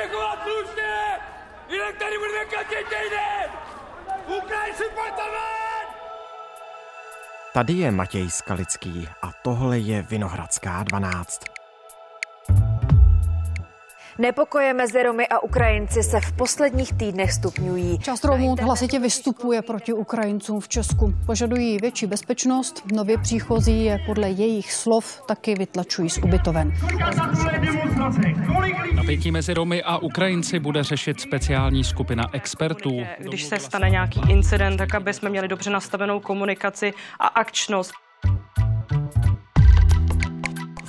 se 0.00 0.08
chovat 0.08 0.38
slušně! 0.42 1.18
Jinak 1.68 1.96
tady 1.98 2.18
budeme 2.18 2.44
každý 2.44 2.76
týden! 2.76 3.50
Ukrajinci 4.26 4.84
pojďte 4.94 5.22
Tady 7.52 7.72
je 7.72 7.90
Matěj 7.90 8.30
Skalický 8.30 9.08
a 9.22 9.30
tohle 9.42 9.78
je 9.78 10.02
Vinohradská 10.02 10.82
12. 10.82 11.59
Nepokoje 14.20 14.74
mezi 14.74 15.02
Romy 15.02 15.28
a 15.28 15.42
Ukrajinci 15.42 16.02
se 16.02 16.20
v 16.20 16.32
posledních 16.32 16.92
týdnech 16.92 17.32
stupňují. 17.32 17.98
Část 17.98 18.24
Romů 18.24 18.56
hlasitě 18.62 18.98
vystupuje 18.98 19.62
proti 19.62 19.92
Ukrajincům 19.92 20.60
v 20.60 20.68
Česku. 20.68 21.14
Požadují 21.26 21.78
větší 21.82 22.06
bezpečnost, 22.06 22.82
nově 22.92 23.18
příchozí 23.18 23.84
je 23.84 23.98
podle 24.06 24.30
jejich 24.30 24.72
slov 24.72 25.22
taky 25.28 25.54
vytlačují 25.54 26.10
z 26.10 26.18
ubytoven. 26.18 26.72
Napětí 28.94 29.30
mezi 29.30 29.54
Romy 29.54 29.82
a 29.82 29.98
Ukrajinci 29.98 30.58
bude 30.58 30.82
řešit 30.82 31.20
speciální 31.20 31.84
skupina 31.84 32.24
expertů. 32.32 32.90
Když 33.18 33.44
se 33.44 33.58
stane 33.58 33.90
nějaký 33.90 34.20
incident, 34.28 34.78
tak 34.78 34.94
aby 34.94 35.12
jsme 35.14 35.30
měli 35.30 35.48
dobře 35.48 35.70
nastavenou 35.70 36.20
komunikaci 36.20 36.92
a 37.20 37.26
akčnost. 37.26 37.92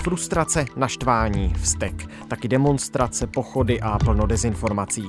Frustrace, 0.03 0.65
naštvání, 0.75 1.53
vztek, 1.53 2.07
taky 2.27 2.47
demonstrace, 2.47 3.27
pochody 3.27 3.81
a 3.81 3.97
plno 3.97 4.27
dezinformací. 4.27 5.05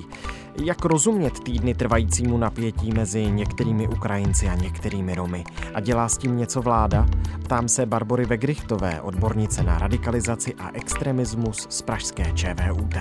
Jak 0.65 0.85
rozumět 0.85 1.41
týdny 1.41 1.75
trvajícímu 1.75 2.39
napětí 2.39 2.93
mezi 2.93 3.31
některými 3.31 3.89
Ukrajinci 3.89 4.49
a 4.49 4.55
některými 4.55 5.15
Romy? 5.15 5.45
A 5.75 5.81
dělá 5.81 6.09
s 6.09 6.19
tím 6.19 6.37
něco 6.37 6.63
vláda? 6.63 7.07
Ptám 7.45 7.69
se 7.69 7.87
Barbory 7.87 8.25
Vegrichtové, 8.25 9.01
odbornice 9.01 9.63
na 9.63 9.79
radikalizaci 9.79 10.55
a 10.55 10.71
extremismus 10.73 11.67
z 11.71 11.83
pražské 11.83 12.33
ČVUT. 12.33 12.95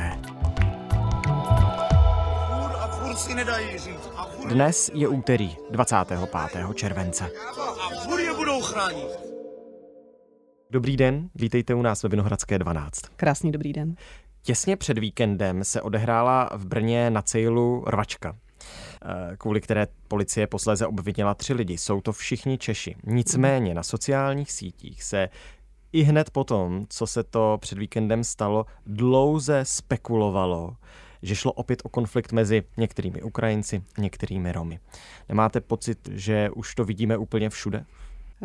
Dnes 4.50 4.92
je 4.94 5.08
úterý 5.08 5.58
25. 5.70 6.30
července. 6.74 7.32
A 7.82 8.36
budou 8.38 8.62
chránit. 8.62 9.31
Dobrý 10.72 10.98
den, 10.98 11.30
vítejte 11.36 11.74
u 11.74 11.82
nás 11.82 12.04
ve 12.04 12.10
Vinohradské 12.10 12.60
12. 12.60 13.02
Krásný 13.16 13.52
dobrý 13.52 13.74
den. 13.74 13.96
Těsně 14.42 14.78
před 14.78 14.98
víkendem 14.98 15.64
se 15.64 15.82
odehrála 15.82 16.50
v 16.54 16.66
Brně 16.66 17.10
na 17.10 17.22
cejlu 17.22 17.84
rvačka 17.88 18.36
eh, 18.36 19.38
kvůli 19.38 19.62
které 19.62 19.88
policie 20.08 20.48
posléze 20.48 20.88
obvinila 20.88 21.34
tři 21.34 21.54
lidi. 21.54 21.78
Jsou 21.78 22.02
to 22.02 22.12
všichni 22.12 22.58
Češi. 22.58 22.96
Nicméně 23.04 23.74
na 23.74 23.84
sociálních 23.84 24.52
sítích 24.52 25.04
se 25.04 25.30
i 25.92 26.02
hned 26.02 26.30
potom, 26.30 26.86
co 26.90 27.08
se 27.08 27.24
to 27.24 27.58
před 27.62 27.78
víkendem 27.78 28.24
stalo, 28.24 28.66
dlouze 28.86 29.60
spekulovalo, 29.64 30.76
že 31.22 31.36
šlo 31.36 31.52
opět 31.52 31.82
o 31.84 31.90
konflikt 31.90 32.32
mezi 32.32 32.64
některými 32.78 33.22
Ukrajinci, 33.22 33.84
některými 33.98 34.52
Romy. 34.52 34.80
Nemáte 35.30 35.62
pocit, 35.62 36.10
že 36.12 36.50
už 36.50 36.76
to 36.76 36.86
vidíme 36.86 37.18
úplně 37.18 37.50
všude? 37.50 37.86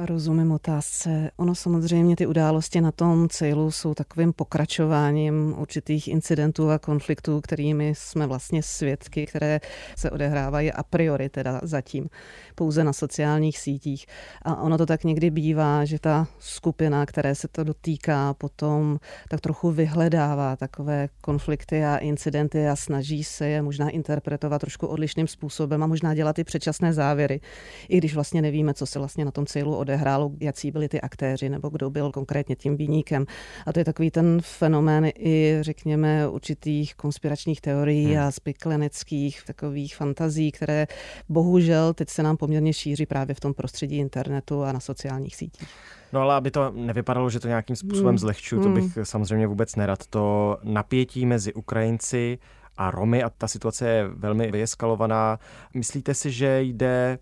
Rozumím 0.05 0.53
otázce. 0.53 1.31
Ono 1.37 1.55
samozřejmě 1.55 2.17
ty 2.17 2.27
události 2.27 2.81
na 2.81 2.93
tom 2.93 3.29
cílu 3.29 3.71
jsou 3.71 3.95
takovým 3.95 4.33
pokračováním 4.33 5.55
určitých 5.59 6.09
incidentů 6.09 6.71
a 6.71 6.79
konfliktů, 6.79 7.41
kterými 7.41 7.93
jsme 7.97 8.27
vlastně 8.27 8.63
svědky, 8.63 9.27
které 9.27 9.61
se 9.97 10.11
odehrávají 10.11 10.73
a 10.73 10.83
priori 10.83 11.29
teda 11.29 11.61
zatím 11.63 12.09
pouze 12.55 12.85
na 12.85 12.93
sociálních 12.93 13.59
sítích. 13.59 14.07
A 14.43 14.63
ono 14.63 14.79
to 14.79 14.87
tak 14.87 15.05
někdy 15.05 15.31
bývá, 15.31 15.85
že 15.85 15.99
ta 15.99 16.27
skupina, 16.39 17.07
které 17.07 17.35
se 17.35 17.49
to 17.49 17.65
dotýká, 17.65 18.35
potom 18.35 18.99
tak 19.29 19.41
trochu 19.41 19.71
vyhledává 19.71 20.57
takové 20.57 21.09
konflikty 21.21 21.85
a 21.85 21.97
incidenty 21.97 22.69
a 22.69 22.77
snaží 22.77 23.25
se 23.25 23.49
je 23.49 23.63
možná 23.63 23.91
interpretovat 23.91 24.59
trošku 24.59 24.87
odlišným 24.87 25.27
způsobem 25.27 25.83
a 25.83 25.87
možná 25.87 26.15
dělat 26.15 26.39
i 26.39 26.45
předčasné 26.45 26.93
závěry, 26.93 27.41
i 27.89 27.99
když 27.99 28.15
vlastně 28.15 28.43
nevíme, 28.43 28.75
co 28.75 28.87
se 28.87 28.99
vlastně 28.99 29.25
na 29.25 29.31
tom 29.31 29.47
cílu 29.47 29.86
odehrálo, 29.87 30.31
jaký 30.41 30.71
byli 30.71 30.89
ty 30.89 31.01
aktéři 31.01 31.49
nebo 31.49 31.69
kdo 31.69 31.91
byl 31.91 32.13
konkrétně 32.13 32.57
tím 32.57 32.77
výníkem. 32.77 33.27
A 33.67 33.73
to 33.73 33.79
je 33.79 33.85
takový 33.85 34.11
ten 34.11 34.39
fenomén 34.43 35.11
i, 35.19 35.59
řekněme, 35.61 36.29
určitých 36.29 36.95
konspiračních 36.95 37.61
teorií 37.61 38.15
hmm. 38.15 38.19
a 38.19 38.31
spikleneckých 38.31 39.43
takových 39.47 39.97
fantazí, 39.97 40.53
které 40.53 40.87
bohužel 41.29 41.95
teď 41.95 42.09
se 42.09 42.23
nám 42.23 42.37
poměrně 42.37 42.73
šíří 42.73 43.07
právě 43.07 43.35
v 43.35 43.41
tom 43.41 43.55
prostředí 43.55 43.97
internetu 43.99 44.63
a 44.63 44.73
na 44.73 44.81
sociálních 44.81 45.37
sítích. 45.37 45.69
No 46.13 46.21
ale 46.21 46.35
aby 46.35 46.51
to 46.51 46.73
nevypadalo, 46.75 47.31
že 47.31 47.41
to 47.41 47.49
nějakým 47.49 47.77
způsobem 47.77 48.09
hmm. 48.09 48.19
zlehčuju, 48.19 48.63
to 48.63 48.69
bych 48.69 48.97
hmm. 48.97 49.05
samozřejmě 49.05 49.47
vůbec 49.47 49.77
nerad. 49.77 50.07
To 50.07 50.59
napětí 50.63 51.27
mezi 51.27 51.55
Ukrajinci 51.55 52.39
a 52.77 52.91
Romy 52.91 53.23
a 53.23 53.31
ta 53.31 53.49
situace 53.49 53.89
je 53.89 54.09
velmi 54.09 54.51
vyeskalovaná. 54.51 55.39
Myslíte 55.75 56.15
si, 56.15 56.31
že 56.31 56.63
jde 56.63 57.19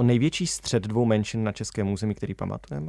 o 0.00 0.02
největší 0.02 0.46
střed 0.46 0.82
dvou 0.82 1.04
menšin 1.04 1.44
na 1.44 1.52
českém 1.52 1.92
území, 1.92 2.14
který 2.14 2.34
pamatujeme? 2.34 2.88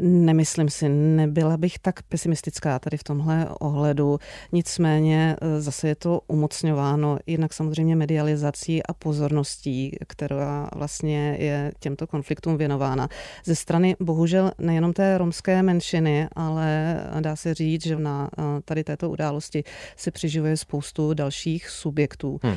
Nemyslím 0.00 0.68
si, 0.68 0.88
nebyla 0.88 1.56
bych 1.56 1.78
tak 1.78 2.02
pesimistická 2.02 2.78
tady 2.78 2.96
v 2.96 3.04
tomhle 3.04 3.48
ohledu. 3.60 4.18
Nicméně 4.52 5.36
e, 5.40 5.60
zase 5.60 5.88
je 5.88 5.94
to 5.94 6.20
umocňováno 6.26 7.18
jednak 7.26 7.52
samozřejmě 7.52 7.96
medializací 7.96 8.82
a 8.82 8.94
pozorností, 8.94 9.96
která 10.06 10.70
vlastně 10.74 11.36
je 11.40 11.72
těmto 11.80 12.06
konfliktům 12.06 12.56
věnována. 12.56 13.08
Ze 13.44 13.54
strany 13.54 13.96
bohužel 14.00 14.52
nejenom 14.58 14.92
té 14.92 15.18
romské 15.18 15.62
menšiny, 15.62 16.28
ale 16.36 17.00
dá 17.20 17.36
se 17.36 17.54
říct, 17.54 17.86
že 17.86 17.96
na 17.96 18.30
e, 18.38 18.42
tady 18.64 18.84
této 18.84 19.10
události 19.10 19.64
se 19.96 20.10
přiživuje 20.10 20.56
spoustu 20.56 21.14
dalších 21.14 21.68
subjektů. 21.68 22.40
Hmm. 22.42 22.56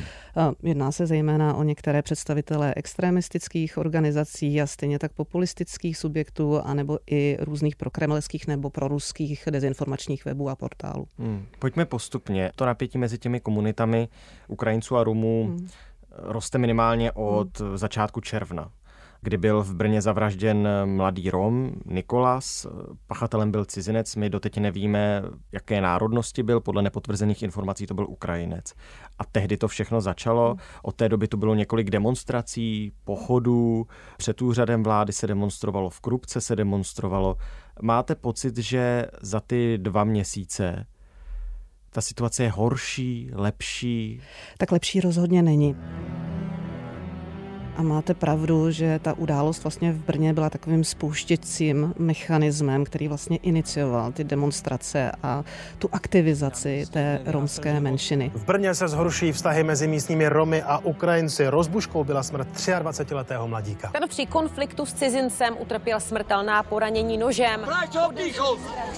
Jedná 0.62 0.92
se 0.92 1.06
zejména 1.06 1.54
o 1.54 1.62
některé 1.62 2.02
představitelé 2.02 2.74
extremistických 2.76 3.78
organizací 3.78 4.60
a 4.60 4.66
stejně 4.66 4.98
tak 4.98 5.12
populistických 5.12 5.96
subjektů, 5.96 6.60
anebo 6.60 6.98
i 7.10 7.31
různých 7.40 7.76
prokremelských 7.76 8.46
nebo 8.46 8.70
proruských 8.70 9.44
dezinformačních 9.50 10.24
webů 10.24 10.48
a 10.48 10.56
portálů. 10.56 11.06
Hmm. 11.18 11.46
Pojďme 11.58 11.84
postupně. 11.84 12.50
To 12.56 12.66
napětí 12.66 12.98
mezi 12.98 13.18
těmi 13.18 13.40
komunitami 13.40 14.08
Ukrajinců 14.48 14.96
a 14.96 15.04
Rumů 15.04 15.46
hmm. 15.46 15.68
roste 16.10 16.58
minimálně 16.58 17.12
od 17.12 17.60
hmm. 17.60 17.78
začátku 17.78 18.20
června 18.20 18.70
kdy 19.22 19.36
byl 19.36 19.62
v 19.62 19.74
Brně 19.74 20.02
zavražděn 20.02 20.68
mladý 20.84 21.30
Rom, 21.30 21.72
Nikolas. 21.86 22.66
Pachatelem 23.06 23.50
byl 23.50 23.64
cizinec, 23.64 24.16
my 24.16 24.30
doteď 24.30 24.58
nevíme, 24.58 25.22
jaké 25.52 25.80
národnosti 25.80 26.42
byl, 26.42 26.60
podle 26.60 26.82
nepotvrzených 26.82 27.42
informací 27.42 27.86
to 27.86 27.94
byl 27.94 28.06
Ukrajinec. 28.08 28.72
A 29.18 29.24
tehdy 29.24 29.56
to 29.56 29.68
všechno 29.68 30.00
začalo. 30.00 30.56
Od 30.82 30.96
té 30.96 31.08
doby 31.08 31.28
tu 31.28 31.36
bylo 31.36 31.54
několik 31.54 31.90
demonstrací, 31.90 32.92
pochodů, 33.04 33.86
před 34.16 34.42
úřadem 34.42 34.82
vlády 34.82 35.12
se 35.12 35.26
demonstrovalo, 35.26 35.90
v 35.90 36.00
Krupce 36.00 36.40
se 36.40 36.56
demonstrovalo. 36.56 37.36
Máte 37.82 38.14
pocit, 38.14 38.58
že 38.58 39.06
za 39.20 39.40
ty 39.40 39.78
dva 39.78 40.04
měsíce 40.04 40.86
ta 41.90 42.00
situace 42.00 42.42
je 42.42 42.50
horší, 42.50 43.30
lepší? 43.34 44.20
Tak 44.58 44.72
lepší 44.72 45.00
rozhodně 45.00 45.42
není. 45.42 45.76
A 47.76 47.82
máte 47.82 48.14
pravdu, 48.14 48.70
že 48.70 49.00
ta 49.02 49.12
událost 49.12 49.64
vlastně 49.64 49.92
v 49.92 49.96
Brně 49.96 50.32
byla 50.32 50.50
takovým 50.50 50.84
spouštěcím 50.84 51.94
mechanismem, 51.98 52.84
který 52.84 53.08
vlastně 53.08 53.36
inicioval 53.36 54.12
ty 54.12 54.24
demonstrace 54.24 55.12
a 55.22 55.44
tu 55.78 55.88
aktivizaci 55.92 56.84
té 56.90 57.20
romské 57.26 57.80
menšiny. 57.80 58.32
V 58.34 58.44
Brně 58.44 58.74
se 58.74 58.88
zhorší 58.88 59.32
vztahy 59.32 59.64
mezi 59.64 59.88
místními 59.88 60.28
Romy 60.28 60.62
a 60.62 60.78
Ukrajinci. 60.78 61.48
Rozbuškou 61.48 62.04
byla 62.04 62.22
smrt 62.22 62.48
23-letého 62.56 63.48
mladíka. 63.48 63.90
Ten 63.92 64.08
při 64.08 64.26
konfliktu 64.26 64.86
s 64.86 64.92
cizincem 64.94 65.56
utrpěl 65.58 66.00
smrtelná 66.00 66.62
poranění 66.62 67.18
nožem. 67.18 67.60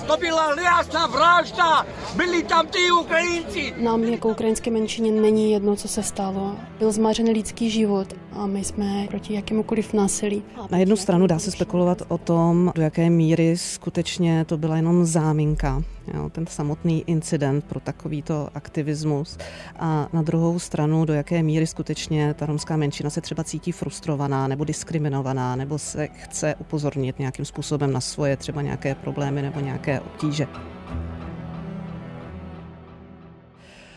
To 0.07 0.17
byla 0.17 0.61
jasná 0.61 1.07
vražda! 1.07 1.87
Byli 2.17 2.43
tam 2.43 2.67
ty 2.67 2.91
Ukrajinci! 3.01 3.75
Nám 3.77 4.05
jako 4.05 4.29
ukrajinské 4.29 4.71
menšině 4.71 5.13
není 5.13 5.53
jedno, 5.53 5.77
co 5.77 5.89
se 5.89 6.03
stalo. 6.03 6.57
Byl 6.79 6.93
zmařený 6.93 7.31
lidský 7.33 7.71
život 7.71 8.15
a 8.33 8.47
my 8.47 8.64
jsme 8.65 9.07
proti 9.09 9.35
jakémukoliv 9.35 9.93
násilí. 9.93 10.43
Na 10.71 10.79
jednu 10.79 10.97
stranu 10.97 11.27
dá 11.27 11.39
se 11.39 11.51
spekulovat 11.51 12.03
o 12.09 12.19
tom, 12.19 12.73
do 12.75 12.83
jaké 12.83 13.11
míry 13.11 13.57
skutečně 13.57 14.45
to 14.45 14.57
byla 14.57 14.77
jenom 14.77 15.05
záminka, 15.05 15.83
jo, 16.15 16.31
ten 16.31 16.47
samotný 16.47 17.05
incident 17.07 17.65
pro 17.65 17.81
takovýto 17.81 18.49
aktivismus. 18.55 19.39
A 19.79 20.09
na 20.13 20.23
druhou 20.23 20.59
stranu, 20.59 21.05
do 21.05 21.13
jaké 21.13 21.43
míry 21.43 21.67
skutečně 21.67 22.35
ta 22.35 22.47
romská 22.47 22.77
menšina 22.77 23.11
se 23.11 23.21
třeba 23.21 23.45
cítí 23.45 23.73
frustrovaná 23.73 24.49
nebo 24.49 24.65
diskriminovaná, 24.65 25.57
nebo 25.57 25.79
se 25.79 26.07
chce 26.07 26.55
upozornit 26.59 27.19
nějakým 27.19 27.45
způsobem 27.45 27.93
na 27.93 28.01
svoje 28.01 28.37
třeba 28.37 28.63
nějaké 28.63 28.95
problémy 28.95 29.43
nebo 29.43 29.61
nějaké 29.61 30.01
obtíže. 30.01 30.47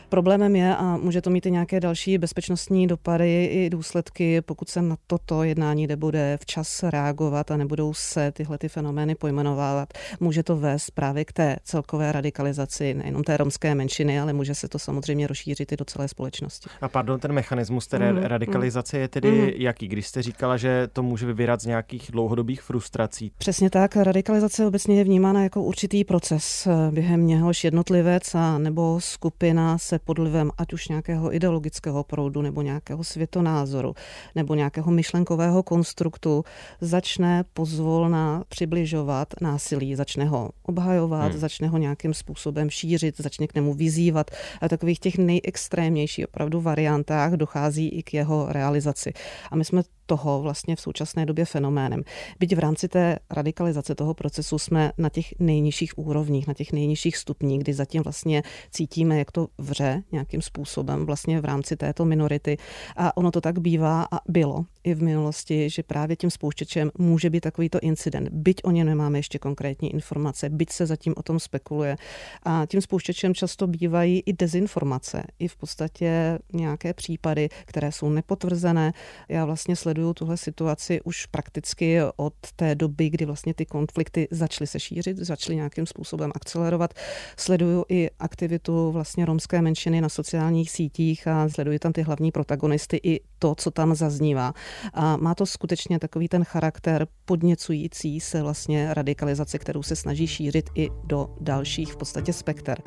Problémem 0.09 0.55
je, 0.55 0.75
a 0.75 0.97
může 0.97 1.21
to 1.21 1.29
mít 1.29 1.45
i 1.45 1.51
nějaké 1.51 1.79
další 1.79 2.17
bezpečnostní 2.17 2.87
dopady 2.87 3.45
i 3.45 3.69
důsledky, 3.69 4.41
pokud 4.41 4.69
se 4.69 4.81
na 4.81 4.95
toto 5.07 5.43
jednání 5.43 5.87
nebude 5.87 6.37
včas 6.41 6.83
reagovat 6.83 7.51
a 7.51 7.57
nebudou 7.57 7.93
se 7.93 8.31
tyhle 8.31 8.57
ty 8.57 8.69
fenomény 8.69 9.15
pojmenovávat, 9.15 9.93
může 10.19 10.43
to 10.43 10.57
vést 10.57 10.91
právě 10.91 11.25
k 11.25 11.33
té 11.33 11.55
celkové 11.63 12.11
radikalizaci 12.11 12.93
nejenom 12.93 13.23
té 13.23 13.37
romské 13.37 13.75
menšiny, 13.75 14.19
ale 14.19 14.33
může 14.33 14.55
se 14.55 14.67
to 14.67 14.79
samozřejmě 14.79 15.27
rozšířit 15.27 15.71
i 15.71 15.77
do 15.77 15.85
celé 15.85 16.07
společnosti. 16.07 16.69
A 16.81 16.89
pardon, 16.89 17.19
ten 17.19 17.31
mechanismus 17.31 17.87
té 17.87 18.11
mm, 18.11 18.17
radikalizace 18.17 18.97
je 18.97 19.07
tedy 19.07 19.31
mm. 19.31 19.49
jaký? 19.55 19.87
Když 19.87 20.07
jste 20.07 20.21
říkala, 20.21 20.57
že 20.57 20.87
to 20.93 21.03
může 21.03 21.25
vybírat 21.25 21.61
z 21.61 21.65
nějakých 21.65 22.11
dlouhodobých 22.11 22.61
frustrací. 22.61 23.31
Přesně 23.37 23.69
tak. 23.69 23.95
Radikalizace 23.95 24.65
obecně 24.65 24.97
je 24.97 25.03
vnímána 25.03 25.43
jako 25.43 25.63
určitý 25.63 26.03
proces, 26.03 26.67
během 26.91 27.27
něhož 27.27 27.63
jednotlivec 27.63 28.35
a 28.35 28.57
nebo 28.57 29.01
skupina 29.01 29.77
se 29.77 29.96
pod 29.99 30.19
vlivem 30.19 30.51
ať 30.57 30.73
už 30.73 30.87
nějakého 30.87 31.35
ideologického 31.35 32.03
proudu 32.03 32.41
nebo 32.41 32.61
nějakého 32.61 33.03
světonázoru 33.03 33.93
nebo 34.35 34.55
nějakého 34.55 34.91
myšlenkového 34.91 35.63
konstruktu 35.63 36.43
začne 36.81 37.43
pozvolna 37.53 38.43
přibližovat 38.49 39.27
násilí, 39.41 39.95
začne 39.95 40.25
ho 40.25 40.49
obhajovat, 40.63 41.31
hmm. 41.31 41.39
začne 41.39 41.67
ho 41.67 41.77
nějakým 41.77 42.13
způsobem 42.13 42.69
šířit, 42.69 43.17
začne 43.17 43.47
k 43.47 43.55
němu 43.55 43.73
vyzývat. 43.73 44.31
A 44.61 44.69
takových 44.69 44.99
těch 44.99 45.17
nejextrémnějších 45.17 46.27
opravdu 46.27 46.61
variantách 46.61 47.33
dochází 47.33 47.89
i 47.89 48.03
k 48.03 48.13
jeho 48.13 48.45
realizaci. 48.49 49.13
A 49.51 49.55
my 49.55 49.65
jsme 49.65 49.81
toho 50.07 50.41
vlastně 50.41 50.75
v 50.75 50.81
současné 50.81 51.25
době 51.25 51.45
fenoménem. 51.45 52.03
Byť 52.39 52.55
v 52.55 52.59
rámci 52.59 52.87
té 52.87 53.19
radikalizace 53.29 53.95
toho 53.95 54.13
procesu 54.13 54.59
jsme 54.59 54.91
na 54.97 55.09
těch 55.09 55.33
nejnižších 55.39 55.97
úrovních, 55.97 56.47
na 56.47 56.53
těch 56.53 56.73
nejnižších 56.73 57.17
stupních, 57.17 57.59
kdy 57.59 57.73
zatím 57.73 58.03
vlastně 58.03 58.43
cítíme, 58.71 59.19
jak 59.19 59.31
to 59.31 59.47
vře 59.57 60.03
nějakým 60.11 60.41
způsobem 60.41 61.05
vlastně 61.05 61.41
v 61.41 61.45
rámci 61.45 61.75
této 61.75 62.05
minority. 62.05 62.57
A 62.97 63.17
ono 63.17 63.31
to 63.31 63.41
tak 63.41 63.59
bývá 63.59 64.07
a 64.11 64.19
bylo 64.27 64.65
i 64.87 64.93
v 64.93 65.03
minulosti, 65.03 65.69
že 65.69 65.83
právě 65.83 66.15
tím 66.15 66.31
spouštěčem 66.31 66.91
může 66.97 67.29
být 67.29 67.39
takovýto 67.39 67.79
incident. 67.79 68.29
Byť 68.31 68.61
o 68.63 68.71
ně 68.71 68.85
nemáme 68.85 69.19
ještě 69.19 69.39
konkrétní 69.39 69.93
informace, 69.93 70.49
byť 70.49 70.71
se 70.71 70.85
zatím 70.85 71.13
o 71.17 71.23
tom 71.23 71.39
spekuluje. 71.39 71.97
A 72.43 72.65
tím 72.65 72.81
spouštěčem 72.81 73.33
často 73.33 73.67
bývají 73.67 74.23
i 74.25 74.33
dezinformace, 74.33 75.23
i 75.39 75.47
v 75.47 75.55
podstatě 75.55 76.39
nějaké 76.53 76.93
případy, 76.93 77.49
které 77.65 77.91
jsou 77.91 78.09
nepotvrzené. 78.09 78.93
Já 79.29 79.45
vlastně 79.45 79.75
sleduju 79.75 80.13
tuhle 80.13 80.37
situaci 80.37 81.01
už 81.01 81.25
prakticky 81.25 81.99
od 82.15 82.33
té 82.55 82.75
doby, 82.75 83.09
kdy 83.09 83.25
vlastně 83.25 83.53
ty 83.53 83.65
konflikty 83.65 84.27
začaly 84.31 84.67
se 84.67 84.79
šířit, 84.79 85.17
začaly 85.17 85.55
nějakým 85.55 85.85
způsobem 85.85 86.31
akcelerovat. 86.35 86.93
Sleduju 87.37 87.85
i 87.89 88.09
aktivitu 88.19 88.91
vlastně 88.91 89.25
romské 89.25 89.61
menšiny 89.61 90.01
na 90.01 90.09
sociálních 90.09 90.71
sítích 90.71 91.27
a 91.27 91.49
sleduji 91.49 91.79
tam 91.79 91.93
ty 91.93 92.01
hlavní 92.01 92.31
protagonisty 92.31 92.99
i 93.03 93.19
to, 93.39 93.55
co 93.55 93.71
tam 93.71 93.95
zaznívá. 93.95 94.53
A 94.93 95.17
má 95.17 95.35
to 95.35 95.45
skutečně 95.45 95.99
takový 95.99 96.27
ten 96.27 96.43
charakter 96.43 97.07
podněcující 97.25 98.19
se 98.19 98.41
vlastně 98.41 98.93
radikalizace, 98.93 99.59
kterou 99.59 99.83
se 99.83 99.95
snaží 99.95 100.27
šířit 100.27 100.69
i 100.75 100.89
do 101.03 101.35
dalších 101.41 101.93
v 101.93 101.97
podstatě 101.97 102.33
spekter. 102.33 102.81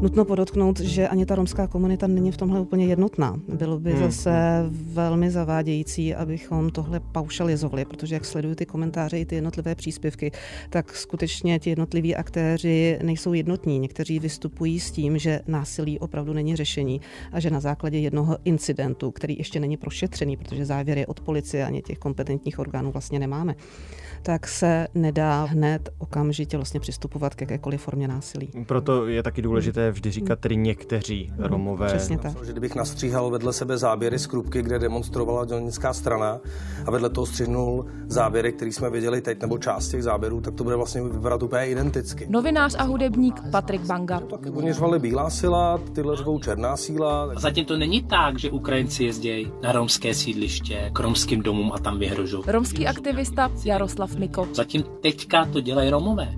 Nutno 0.00 0.24
podotknout, 0.24 0.80
že 0.80 1.08
ani 1.08 1.26
ta 1.26 1.34
romská 1.34 1.66
komunita 1.66 2.06
není 2.06 2.32
v 2.32 2.36
tomhle 2.36 2.60
úplně 2.60 2.86
jednotná. 2.86 3.40
Bylo 3.48 3.80
by 3.80 3.92
hmm. 3.92 4.02
zase 4.02 4.32
velmi 4.70 5.30
zavádějící, 5.30 6.14
abychom 6.14 6.70
tohle 6.70 7.00
paušalizovali, 7.00 7.84
protože 7.84 8.14
jak 8.14 8.24
sleduju 8.24 8.54
ty 8.54 8.66
komentáře 8.66 9.18
i 9.18 9.24
ty 9.24 9.34
jednotlivé 9.34 9.74
příspěvky, 9.74 10.32
tak 10.70 10.96
skutečně 10.96 11.58
ti 11.58 11.70
jednotliví 11.70 12.16
aktéři 12.16 12.98
nejsou 13.02 13.32
jednotní. 13.32 13.78
Někteří 13.78 14.18
vystupují 14.18 14.80
s 14.80 14.90
tím, 14.90 15.18
že 15.18 15.40
násilí 15.46 15.98
opravdu 15.98 16.32
není 16.32 16.56
řešení 16.56 17.00
a 17.32 17.40
že 17.40 17.50
na 17.50 17.60
základě 17.60 17.98
jednoho 17.98 18.36
incidentu, 18.44 19.10
který 19.10 19.38
ještě 19.38 19.60
není 19.60 19.76
prošetřený, 19.76 20.36
protože 20.36 20.64
závěr 20.64 20.98
je 20.98 21.06
od 21.06 21.20
policie 21.20 21.64
ani 21.64 21.82
těch 21.82 21.98
kompetentních 21.98 22.58
orgánů 22.58 22.92
vlastně 22.92 23.18
nemáme, 23.18 23.54
tak 24.22 24.48
se 24.48 24.88
nedá 24.94 25.44
hned 25.44 25.88
okamžitě 25.98 26.56
vlastně 26.56 26.80
přistupovat 26.80 27.34
k 27.34 27.40
jakékoliv 27.40 27.80
formě 27.80 28.08
násilí. 28.08 28.50
Proto 28.66 29.06
je 29.06 29.22
taky 29.22 29.42
důležité 29.42 29.89
vždy 29.92 30.10
říkat 30.10 30.38
tedy 30.38 30.56
někteří 30.56 31.32
Romové. 31.38 31.86
Přesně 31.86 32.18
tak. 32.18 32.44
Že 32.44 32.52
kdybych 32.52 32.74
nastříhal 32.74 33.30
vedle 33.30 33.52
sebe 33.52 33.78
záběry 33.78 34.18
z 34.18 34.26
Krupky, 34.26 34.62
kde 34.62 34.78
demonstrovala 34.78 35.44
dělnická 35.44 35.92
strana 35.92 36.40
a 36.86 36.90
vedle 36.90 37.10
toho 37.10 37.26
střihnul 37.26 37.86
záběry, 38.06 38.52
které 38.52 38.72
jsme 38.72 38.90
viděli 38.90 39.20
teď, 39.20 39.42
nebo 39.42 39.58
část 39.58 39.88
těch 39.88 40.02
záběrů, 40.02 40.40
tak 40.40 40.54
to 40.54 40.64
bude 40.64 40.76
vlastně 40.76 41.02
vypadat 41.02 41.42
úplně 41.42 41.66
identicky. 41.66 42.26
Novinář 42.30 42.74
a 42.78 42.82
hudebník 42.82 43.40
Patrik 43.50 43.80
Banga. 43.80 44.20
Tak 44.20 44.40
oni 44.52 44.72
řvali 44.72 44.98
bílá 44.98 45.30
síla, 45.30 45.80
tyhle 45.92 46.16
řvou 46.16 46.38
černá 46.38 46.76
síla. 46.76 47.32
A 47.36 47.40
zatím 47.40 47.64
to 47.64 47.76
není 47.76 48.02
tak, 48.02 48.38
že 48.38 48.50
Ukrajinci 48.50 49.04
jezdí 49.04 49.52
na 49.62 49.72
romské 49.72 50.14
sídliště, 50.14 50.90
k 50.92 51.00
romským 51.00 51.42
domům 51.42 51.72
a 51.72 51.78
tam 51.78 51.98
vyhrožují. 51.98 52.42
Romský 52.46 52.86
aktivista 52.86 53.50
Jaroslav 53.64 54.14
Miko. 54.14 54.48
Zatím 54.54 54.84
teďka 55.02 55.44
to 55.44 55.60
dělají 55.60 55.90
Romové. 55.90 56.28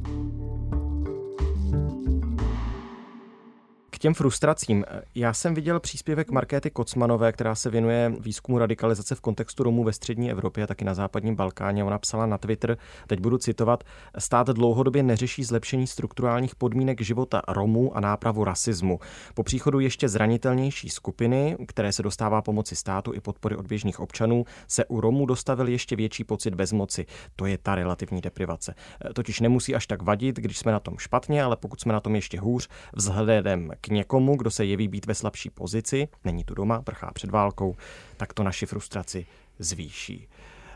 Těm 4.03 4.15
frustracím. 4.15 4.85
Já 5.15 5.33
jsem 5.33 5.55
viděl 5.55 5.81
příspěvek 5.81 6.31
Markéty 6.31 6.71
Kocmanové, 6.71 7.33
která 7.33 7.55
se 7.55 7.71
věnuje 7.71 8.13
výzkumu 8.21 8.59
radikalizace 8.59 9.15
v 9.15 9.21
kontextu 9.21 9.63
Romů 9.63 9.85
ve 9.85 9.93
střední 9.93 10.31
Evropě 10.31 10.65
a 10.65 10.67
taky 10.67 10.85
na 10.85 10.95
západním 10.95 11.37
Balkáně. 11.37 11.85
Ona 11.85 11.99
psala 11.99 12.27
na 12.27 12.39
Twitter, 12.39 12.77
teď 13.07 13.21
budu 13.21 13.39
citovat, 13.39 13.85
stát 14.19 14.47
dlouhodobě 14.47 15.03
neřeší 15.03 15.45
zlepšení 15.45 15.87
strukturálních 15.87 16.55
podmínek 16.55 17.01
života 17.01 17.43
Romů 17.49 17.97
a 17.97 18.01
nápravu 18.01 18.45
rasismu. 18.45 19.01
Po 19.35 19.43
příchodu 19.43 19.81
ještě 19.81 20.09
zranitelnější 20.09 20.89
skupiny, 20.89 21.57
které 21.67 21.93
se 21.93 22.03
dostává 22.03 22.43
pomoci 22.43 22.77
státu 22.77 23.15
i 23.15 23.21
podpory 23.21 23.57
od 23.57 23.67
běžných 23.67 24.01
občanů, 24.01 24.45
se 24.69 24.85
u 24.85 25.01
Romů 25.01 25.27
dostavil 25.27 25.69
ještě 25.69 25.97
větší 25.97 26.25
pocit 26.25 26.55
bezmoci. 26.55 27.07
To 27.37 27.47
je 27.47 27.59
ta 27.59 27.75
relativní 27.75 28.21
deprivace. 28.21 28.75
Totiž 29.15 29.41
nemusí 29.41 29.75
až 29.75 29.87
tak 29.87 30.03
vadit, 30.03 30.37
když 30.37 30.59
jsme 30.59 30.73
na 30.73 30.81
tom 30.81 30.99
špatně, 30.99 31.43
ale 31.43 31.57
pokud 31.57 31.81
jsme 31.81 31.93
na 31.93 32.01
tom 32.01 32.15
ještě 32.15 32.41
hůř, 32.41 32.69
vzhledem 32.95 33.71
k 33.81 33.92
někomu, 33.93 34.37
kdo 34.37 34.51
se 34.51 34.65
jeví 34.65 34.89
být 34.89 35.07
ve 35.07 35.15
slabší 35.15 35.51
pozici, 35.51 36.09
není 36.25 36.45
tu 36.45 36.55
doma, 36.55 36.83
prchá 36.83 37.11
před 37.15 37.31
válkou, 37.31 37.77
tak 38.17 38.33
to 38.33 38.43
naši 38.43 38.67
frustraci 38.67 39.27
zvýší. 39.59 40.29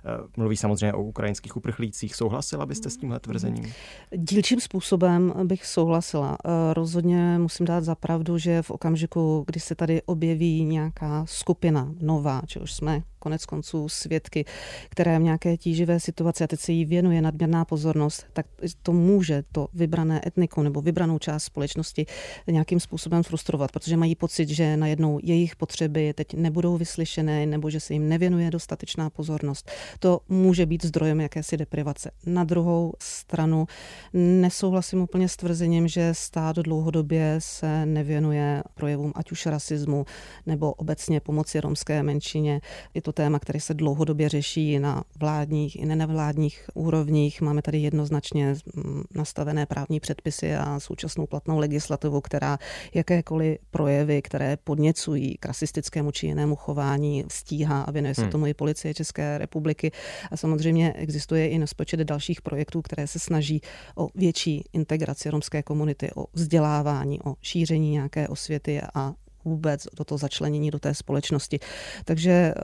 Eh, 0.06 0.28
mluví 0.36 0.56
samozřejmě 0.56 0.92
o 0.92 1.02
ukrajinských 1.02 1.56
uprchlících. 1.56 2.14
Souhlasila 2.14 2.66
byste 2.66 2.90
s 2.90 2.96
tímhle 2.96 3.20
tvrzením? 3.20 3.72
Dílčím 4.16 4.60
způsobem 4.60 5.32
bych 5.44 5.66
souhlasila. 5.66 6.38
Eh, 6.44 6.74
rozhodně 6.74 7.38
musím 7.38 7.66
dát 7.66 7.84
za 7.84 7.94
pravdu, 7.94 8.38
že 8.38 8.62
v 8.62 8.70
okamžiku, 8.70 9.44
kdy 9.46 9.60
se 9.60 9.74
tady 9.74 10.02
objeví 10.02 10.64
nějaká 10.64 11.24
skupina 11.28 11.92
nová, 12.00 12.42
či 12.46 12.60
už 12.60 12.72
jsme 12.72 13.02
konec 13.26 13.46
konců 13.46 13.88
svědky, 13.88 14.44
které 14.88 15.18
v 15.18 15.22
nějaké 15.22 15.56
tíživé 15.56 16.00
situaci 16.00 16.44
a 16.44 16.46
teď 16.46 16.60
se 16.60 16.72
jí 16.72 16.84
věnuje 16.84 17.22
nadměrná 17.22 17.64
pozornost, 17.64 18.26
tak 18.32 18.46
to 18.82 18.92
může 18.92 19.42
to 19.52 19.68
vybrané 19.74 20.20
etnikum 20.26 20.64
nebo 20.64 20.80
vybranou 20.80 21.18
část 21.18 21.44
společnosti 21.44 22.06
nějakým 22.46 22.80
způsobem 22.80 23.22
frustrovat, 23.22 23.72
protože 23.72 23.96
mají 23.96 24.14
pocit, 24.14 24.48
že 24.48 24.76
najednou 24.76 25.18
jejich 25.22 25.56
potřeby 25.56 26.12
teď 26.14 26.34
nebudou 26.34 26.76
vyslyšené 26.76 27.46
nebo 27.46 27.70
že 27.70 27.80
se 27.80 27.92
jim 27.92 28.08
nevěnuje 28.08 28.50
dostatečná 28.50 29.10
pozornost. 29.10 29.70
To 29.98 30.20
může 30.28 30.66
být 30.66 30.84
zdrojem 30.84 31.20
jakési 31.20 31.56
deprivace. 31.56 32.10
Na 32.26 32.44
druhou 32.44 32.92
stranu 33.02 33.66
nesouhlasím 34.12 35.02
úplně 35.02 35.28
s 35.28 35.36
tvrzením, 35.36 35.88
že 35.88 36.14
stát 36.14 36.56
dlouhodobě 36.56 37.36
se 37.38 37.86
nevěnuje 37.86 38.62
projevům 38.74 39.12
ať 39.14 39.32
už 39.32 39.46
rasismu 39.46 40.04
nebo 40.46 40.72
obecně 40.72 41.20
pomoci 41.20 41.60
romské 41.60 42.02
menšině. 42.02 42.60
Je 42.94 43.02
to 43.02 43.15
téma, 43.16 43.38
které 43.38 43.60
se 43.60 43.74
dlouhodobě 43.74 44.28
řeší 44.28 44.78
na 44.78 45.04
vládních 45.20 45.76
i 45.76 45.86
nenevládních 45.86 46.70
úrovních. 46.74 47.40
Máme 47.40 47.62
tady 47.62 47.78
jednoznačně 47.78 48.54
mm, 48.74 49.02
nastavené 49.14 49.66
právní 49.66 50.00
předpisy 50.00 50.54
a 50.54 50.80
současnou 50.80 51.26
platnou 51.26 51.58
legislativu, 51.58 52.20
která 52.20 52.58
jakékoliv 52.94 53.58
projevy, 53.70 54.22
které 54.22 54.56
podněcují 54.64 55.36
k 55.40 55.46
rasistickému 55.46 56.10
či 56.12 56.26
jinému 56.26 56.56
chování, 56.56 57.24
stíhá 57.28 57.82
a 57.82 57.90
věnuje 57.90 58.14
se 58.14 58.22
hmm. 58.22 58.30
tomu 58.30 58.46
i 58.46 58.54
policie 58.54 58.94
České 58.94 59.38
republiky. 59.38 59.92
A 60.30 60.36
samozřejmě 60.36 60.92
existuje 60.92 61.48
i 61.48 61.58
nespočet 61.58 62.00
dalších 62.00 62.42
projektů, 62.42 62.82
které 62.82 63.06
se 63.06 63.18
snaží 63.18 63.60
o 63.96 64.08
větší 64.14 64.64
integraci 64.72 65.30
romské 65.30 65.62
komunity, 65.62 66.10
o 66.14 66.26
vzdělávání, 66.32 67.20
o 67.24 67.34
šíření 67.40 67.90
nějaké 67.90 68.28
osvěty 68.28 68.80
a 68.94 69.14
vůbec 69.46 69.86
do 69.96 70.04
toho 70.04 70.18
začlenění 70.18 70.70
do 70.70 70.78
té 70.78 70.94
společnosti. 70.94 71.58
Takže 72.04 72.30
eh, 72.30 72.54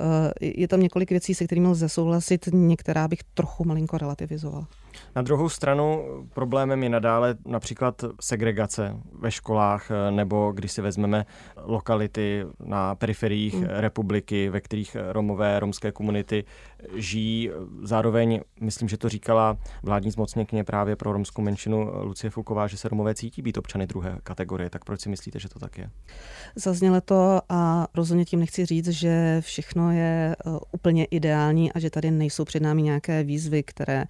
je 0.40 0.68
tam 0.68 0.80
několik 0.80 1.10
věcí, 1.10 1.34
se 1.34 1.44
kterými 1.44 1.68
lze 1.68 1.88
souhlasit, 1.88 2.48
některá 2.52 3.08
bych 3.08 3.22
trochu 3.34 3.64
malinko 3.64 3.98
relativizoval. 3.98 4.66
Na 5.16 5.22
druhou 5.22 5.48
stranu 5.48 6.04
problémem 6.34 6.82
je 6.82 6.88
nadále 6.88 7.34
například 7.46 8.04
segregace 8.20 8.96
ve 9.12 9.30
školách, 9.30 9.90
eh, 9.90 10.10
nebo 10.10 10.52
když 10.52 10.72
si 10.72 10.82
vezmeme 10.82 11.26
lokality 11.56 12.44
na 12.64 12.94
periferiích 12.94 13.54
mm. 13.54 13.64
republiky, 13.64 14.48
ve 14.48 14.60
kterých 14.60 14.96
romové, 15.12 15.60
romské 15.60 15.92
komunity 15.92 16.44
žijí. 16.94 17.50
Zároveň, 17.82 18.40
myslím, 18.60 18.88
že 18.88 18.96
to 18.96 19.08
říkala 19.08 19.56
vládní 19.82 20.10
zmocněkně 20.10 20.64
právě 20.64 20.96
pro 20.96 21.12
romskou 21.12 21.42
menšinu 21.42 21.90
Lucie 22.02 22.30
Fuková, 22.30 22.66
že 22.66 22.76
se 22.76 22.88
romové 22.88 23.14
cítí 23.14 23.42
být 23.42 23.58
občany 23.58 23.86
druhé 23.86 24.18
kategorie. 24.22 24.70
Tak 24.70 24.84
proč 24.84 25.00
si 25.00 25.08
myslíte, 25.08 25.38
že 25.38 25.48
to 25.48 25.58
tak 25.58 25.78
je? 25.78 25.90
Zaznělo 26.56 27.00
to 27.00 27.40
a 27.48 27.86
rozhodně 27.94 28.24
tím 28.24 28.40
nechci 28.40 28.66
říct, 28.66 28.88
že 28.88 29.40
všechno 29.40 29.92
je 29.92 30.36
eh, 30.46 30.50
úplně 30.72 31.04
ideální 31.04 31.72
a 31.72 31.78
že 31.78 31.90
tady 31.90 32.10
nejsou 32.10 32.44
před 32.44 32.62
námi 32.62 32.82
nějaké 32.82 33.24
výzvy, 33.24 33.62
které 33.62 34.04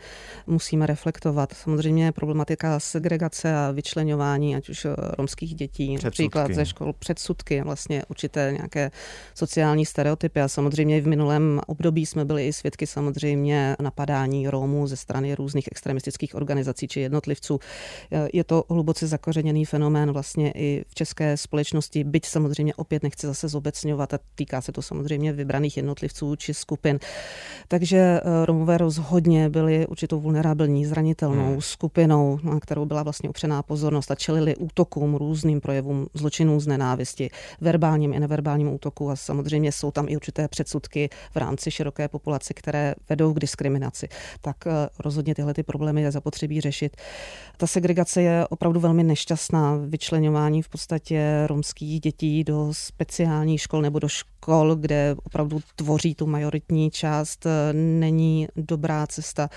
musíme 0.72 0.86
reflektovat. 0.86 1.52
Samozřejmě 1.52 2.12
problematika 2.12 2.80
segregace 2.80 3.54
a 3.54 3.70
vyčlenování, 3.70 4.56
ať 4.56 4.68
už 4.68 4.84
eh, 4.84 4.88
romských 5.18 5.54
dětí, 5.54 5.96
například 6.04 6.52
ze 6.52 6.66
škol, 6.66 6.92
předsudky, 6.92 7.62
vlastně 7.62 8.02
určité 8.08 8.52
nějaké 8.56 8.90
sociální 9.34 9.86
stereotypy 9.86 10.40
a 10.40 10.48
samozřejmě 10.48 11.00
v 11.00 11.06
minulém 11.06 11.60
období 11.66 12.06
jsme 12.06 12.24
byli 12.24 12.46
i 12.46 12.52
svědky 12.52 12.86
samozřejmě 12.86 13.76
napadání 13.80 14.48
Romů 14.48 14.86
ze 14.86 14.96
strany 14.96 15.34
různých 15.34 15.68
extremistických 15.72 16.34
organizací 16.34 16.88
či 16.88 17.00
jednotlivců. 17.00 17.60
Je 18.32 18.44
to 18.44 18.64
hluboce 18.70 19.06
zakořeněný 19.06 19.64
fenomén 19.64 20.12
vlastně 20.12 20.52
i 20.54 20.84
v 20.88 20.94
české 20.94 21.36
společnosti, 21.36 22.04
byť 22.04 22.26
samozřejmě 22.26 22.74
opět 22.74 23.02
nechci 23.02 23.26
zase 23.26 23.48
zobecňovat 23.48 24.14
a 24.14 24.18
týká 24.34 24.60
se 24.60 24.72
to 24.72 24.82
samozřejmě 24.82 25.32
vybraných 25.32 25.76
jednotlivců 25.76 26.36
či 26.36 26.54
skupin. 26.54 26.98
Takže 27.68 27.98
eh, 27.98 28.46
Romové 28.46 28.78
rozhodně 28.78 29.48
byli 29.48 29.86
určitou 29.86 30.20
vulnerabilní, 30.62 30.86
zranitelnou 30.86 31.52
hmm. 31.52 31.60
skupinou, 31.60 32.38
na 32.42 32.60
kterou 32.60 32.84
byla 32.84 33.02
vlastně 33.02 33.28
upřená 33.28 33.62
pozornost 33.62 34.10
a 34.10 34.14
čelili 34.14 34.56
útokům, 34.56 35.14
různým 35.14 35.60
projevům 35.60 36.06
zločinů 36.14 36.60
z 36.60 36.66
nenávisti, 36.66 37.30
verbálním 37.60 38.12
i 38.12 38.20
neverbálním 38.20 38.74
útoku 38.74 39.10
a 39.10 39.16
samozřejmě 39.16 39.72
jsou 39.72 39.90
tam 39.90 40.06
i 40.08 40.16
určité 40.16 40.48
předsudky 40.48 41.10
v 41.34 41.36
rámci 41.36 41.70
široké 41.70 42.08
populace, 42.08 42.54
které 42.54 42.94
vedou 43.08 43.32
k 43.32 43.40
diskriminaci. 43.40 44.08
Tak 44.40 44.56
eh, 44.66 44.88
rozhodně 44.98 45.34
tyhle 45.34 45.54
ty 45.54 45.62
problémy 45.62 46.02
je 46.02 46.10
zapotřebí 46.10 46.60
řešit. 46.60 46.96
Ta 47.56 47.66
segregace 47.66 48.22
je 48.22 48.46
opravdu 48.50 48.80
velmi 48.80 49.04
nešťastná. 49.04 49.76
Vyčlenování 49.86 50.62
v 50.62 50.68
podstatě 50.68 51.46
romských 51.46 52.00
dětí 52.00 52.44
do 52.44 52.68
speciálních 52.72 53.60
škol 53.60 53.82
nebo 53.82 53.98
do 53.98 54.08
škol, 54.08 54.74
kde 54.74 55.16
opravdu 55.24 55.60
tvoří 55.76 56.14
tu 56.14 56.26
majoritní 56.26 56.90
část, 56.90 57.46
eh, 57.46 57.72
není 57.72 58.48
dobrá 58.56 59.06
cesta. 59.06 59.48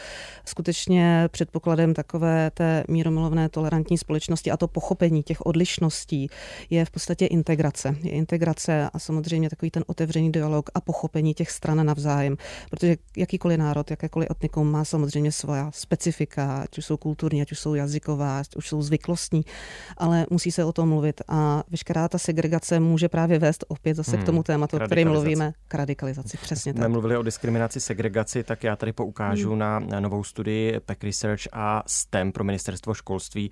Skutečně 0.45 0.95
předpokladem 1.32 1.94
takové 1.94 2.52
té 2.52 2.84
míromilovné 2.88 3.50
tolerantní 3.50 3.98
společnosti 3.98 4.52
a 4.52 4.58
to 4.58 4.68
pochopení 4.68 5.24
těch 5.24 5.46
odlišností 5.46 6.30
je 6.70 6.86
v 6.86 6.92
podstatě 6.92 7.25
integrace. 7.25 7.96
Je 8.04 8.12
integrace 8.12 8.90
a 8.94 9.00
samozřejmě 9.00 9.50
takový 9.50 9.72
ten 9.72 9.84
otevřený 9.88 10.32
dialog 10.32 10.70
a 10.74 10.82
pochopení 10.82 11.34
těch 11.34 11.52
stran 11.52 11.86
navzájem. 11.86 12.38
Protože 12.70 12.96
jakýkoliv 13.18 13.60
národ, 13.60 13.92
jakékoliv 13.92 14.32
etnikum 14.32 14.72
má 14.72 14.86
samozřejmě 14.86 15.32
svoja 15.32 15.72
specifika, 15.74 16.62
ať 16.62 16.78
už 16.78 16.86
jsou 16.86 16.98
kulturní, 16.98 17.42
ať 17.42 17.52
už 17.52 17.60
jsou 17.60 17.74
jazyková, 17.75 18.40
ať 18.40 18.56
už 18.56 18.68
jsou 18.68 18.82
zvyklostní, 18.82 19.42
ale 19.98 20.25
musí 20.30 20.52
se 20.52 20.64
o 20.64 20.74
tom 20.74 20.90
mluvit 20.90 21.22
a 21.28 21.64
veškerá 21.70 22.08
ta 22.08 22.18
segregace 22.18 22.80
může 22.80 23.10
právě 23.10 23.40
vést 23.40 23.66
opět 23.68 23.96
zase 23.96 24.12
hmm, 24.12 24.24
k 24.24 24.25
tomu 24.25 24.44
tématu, 24.44 24.78
o 24.78 24.80
kterém 24.80 25.08
mluvíme, 25.08 25.54
k 25.68 25.74
radikalizaci. 25.74 26.38
Přesně 26.38 26.74
tak. 26.74 26.90
Mluvili 26.90 27.18
o 27.18 27.24
diskriminaci, 27.24 27.82
segregaci, 27.82 28.44
tak 28.44 28.64
já 28.64 28.75
tady 28.75 28.94
poukážu 28.94 29.50
hmm. 29.50 29.60
na 29.60 30.00
novou 30.00 30.24
studii 30.24 30.80
PEC 30.86 31.04
Research 31.04 31.42
a 31.54 31.84
STEM 31.88 32.32
pro 32.32 32.44
ministerstvo 32.44 32.94
školství. 32.94 33.51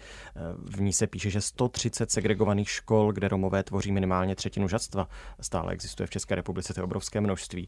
V 0.58 0.82
ní 0.82 0.94
se 0.94 1.08
píše, 1.08 1.30
že 1.30 1.42
130 1.42 2.12
segregovaných 2.12 2.70
škol, 2.70 3.12
kde 3.12 3.28
Romové 3.28 3.64
tvoří 3.64 3.92
minimálně 3.92 4.36
třetinu 4.36 4.68
žadstva, 4.68 5.08
stále 5.42 5.74
existuje 5.74 6.08
v 6.08 6.10
České 6.10 6.36
republice, 6.36 6.74
to 6.74 6.80
je 6.80 6.84
obrovské 6.84 7.22
množství. 7.22 7.68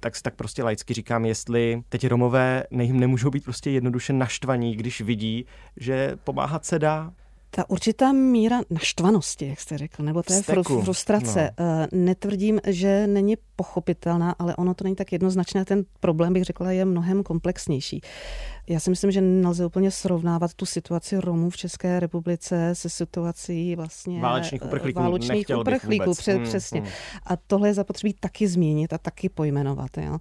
Tak, 0.00 0.22
tak 0.22 0.34
prostě 0.34 0.62
laicky 0.62 0.94
říkám, 0.94 1.24
jestli 1.24 1.82
teď 1.88 2.06
Romové 2.06 2.64
ne, 2.70 2.86
nemůžou 2.86 3.30
být 3.30 3.44
prostě 3.44 3.70
jednoduše 3.70 4.12
naštvaní, 4.12 4.76
když 4.76 5.00
vidí, 5.00 5.46
že 5.76 6.16
pomáhat 6.24 6.64
se 6.64 6.78
dá, 6.78 7.12
ta 7.50 7.70
určitá 7.70 8.12
míra 8.12 8.60
naštvanosti, 8.70 9.48
jak 9.48 9.60
jste 9.60 9.78
řekl, 9.78 10.02
nebo 10.02 10.22
té 10.22 10.42
frustrace, 10.82 11.50
no. 11.58 11.66
Eh, 11.66 11.88
netvrdím, 11.92 12.60
že 12.66 13.06
není 13.06 13.36
pochopitelná, 13.56 14.34
ale 14.38 14.56
ono 14.56 14.74
to 14.74 14.84
není 14.84 14.96
tak 14.96 15.12
jednoznačné. 15.12 15.64
Ten 15.64 15.84
problém, 16.00 16.32
bych 16.32 16.44
řekla, 16.44 16.70
je 16.70 16.84
mnohem 16.84 17.22
komplexnější. 17.22 18.00
Já 18.68 18.80
si 18.80 18.90
myslím, 18.90 19.10
že 19.10 19.20
nelze 19.20 19.66
úplně 19.66 19.90
srovnávat 19.90 20.54
tu 20.54 20.66
situaci 20.66 21.20
Romů 21.20 21.50
v 21.50 21.56
České 21.56 22.00
republice 22.00 22.70
se 22.72 22.88
situací 22.88 23.76
vlastně 23.76 24.20
válečných 24.20 24.64
uprchlíků. 24.64 25.00
Válečných 25.00 25.46
uprchlíků, 25.60 26.14
pře- 26.14 26.34
hmm, 26.34 26.44
přesně. 26.44 26.80
Hmm. 26.80 26.90
A 27.26 27.36
tohle 27.36 27.68
je 27.68 27.74
zapotřebí 27.74 28.14
taky 28.20 28.48
zmínit 28.48 28.92
a 28.92 28.98
taky 28.98 29.28
pojmenovat. 29.28 29.90
Jo. 29.96 30.18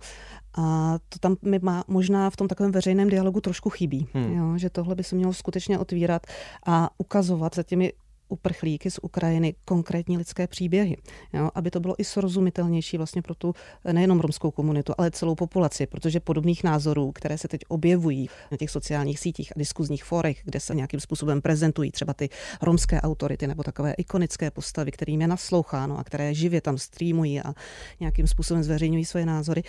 A 0.58 0.98
to 1.10 1.20
tam 1.20 1.36
mi 1.42 1.60
má 1.62 1.84
možná 1.88 2.30
v 2.30 2.36
tom 2.36 2.48
takovém 2.48 2.72
veřejném 2.72 3.10
dialogu 3.10 3.42
trošku 3.42 3.70
chybí. 3.70 4.08
Hmm. 4.14 4.38
Jo, 4.38 4.58
že 4.58 4.70
tohle 4.70 4.96
by 4.96 5.04
se 5.04 5.16
mělo 5.16 5.34
skutečně 5.34 5.80
otvírat 5.80 6.28
a 6.66 6.90
ukazovat 6.98 7.56
za 7.56 7.64
těmi 7.64 7.94
uprchlíky 8.30 8.92
z 8.92 9.00
Ukrajiny 9.02 9.56
konkrétní 9.66 10.18
lidské 10.18 10.48
příběhy, 10.48 10.98
jo, 11.34 11.50
aby 11.56 11.72
to 11.72 11.80
bylo 11.80 11.96
i 11.98 12.04
srozumitelnější 12.04 12.98
vlastně 12.98 13.22
pro 13.22 13.36
tu 13.36 13.54
nejenom 13.92 14.20
romskou 14.20 14.52
komunitu, 14.52 14.94
ale 14.98 15.12
celou 15.12 15.36
populaci, 15.36 15.88
protože 15.88 16.20
podobných 16.20 16.64
názorů, 16.64 17.12
které 17.12 17.38
se 17.38 17.48
teď 17.48 17.62
objevují 17.68 18.30
na 18.52 18.58
těch 18.58 18.70
sociálních 18.70 19.20
sítích 19.20 19.52
a 19.56 19.60
diskuzních 19.60 20.04
forech, 20.04 20.42
kde 20.44 20.60
se 20.60 20.76
nějakým 20.76 21.00
způsobem 21.00 21.42
prezentují 21.42 21.92
třeba 21.92 22.14
ty 22.14 22.30
romské 22.62 23.02
autority 23.02 23.48
nebo 23.48 23.64
takové 23.64 23.94
ikonické 23.94 24.52
postavy, 24.52 24.92
kterým 24.92 25.22
je 25.22 25.28
nasloucháno 25.28 26.00
a 26.00 26.04
které 26.04 26.34
živě 26.34 26.62
tam 26.62 26.78
streamují 26.78 27.42
a 27.42 27.54
nějakým 28.00 28.28
způsobem 28.28 28.64
zveřejňují 28.64 29.06
své 29.06 29.26
názory, 29.26 29.64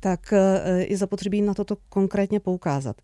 tak 0.00 0.32
eh, 0.32 0.86
je 0.88 0.96
zapotřebí 0.96 1.42
na 1.42 1.54
toto 1.54 1.76
konkrétně 1.88 2.40
poukázat. 2.40 2.96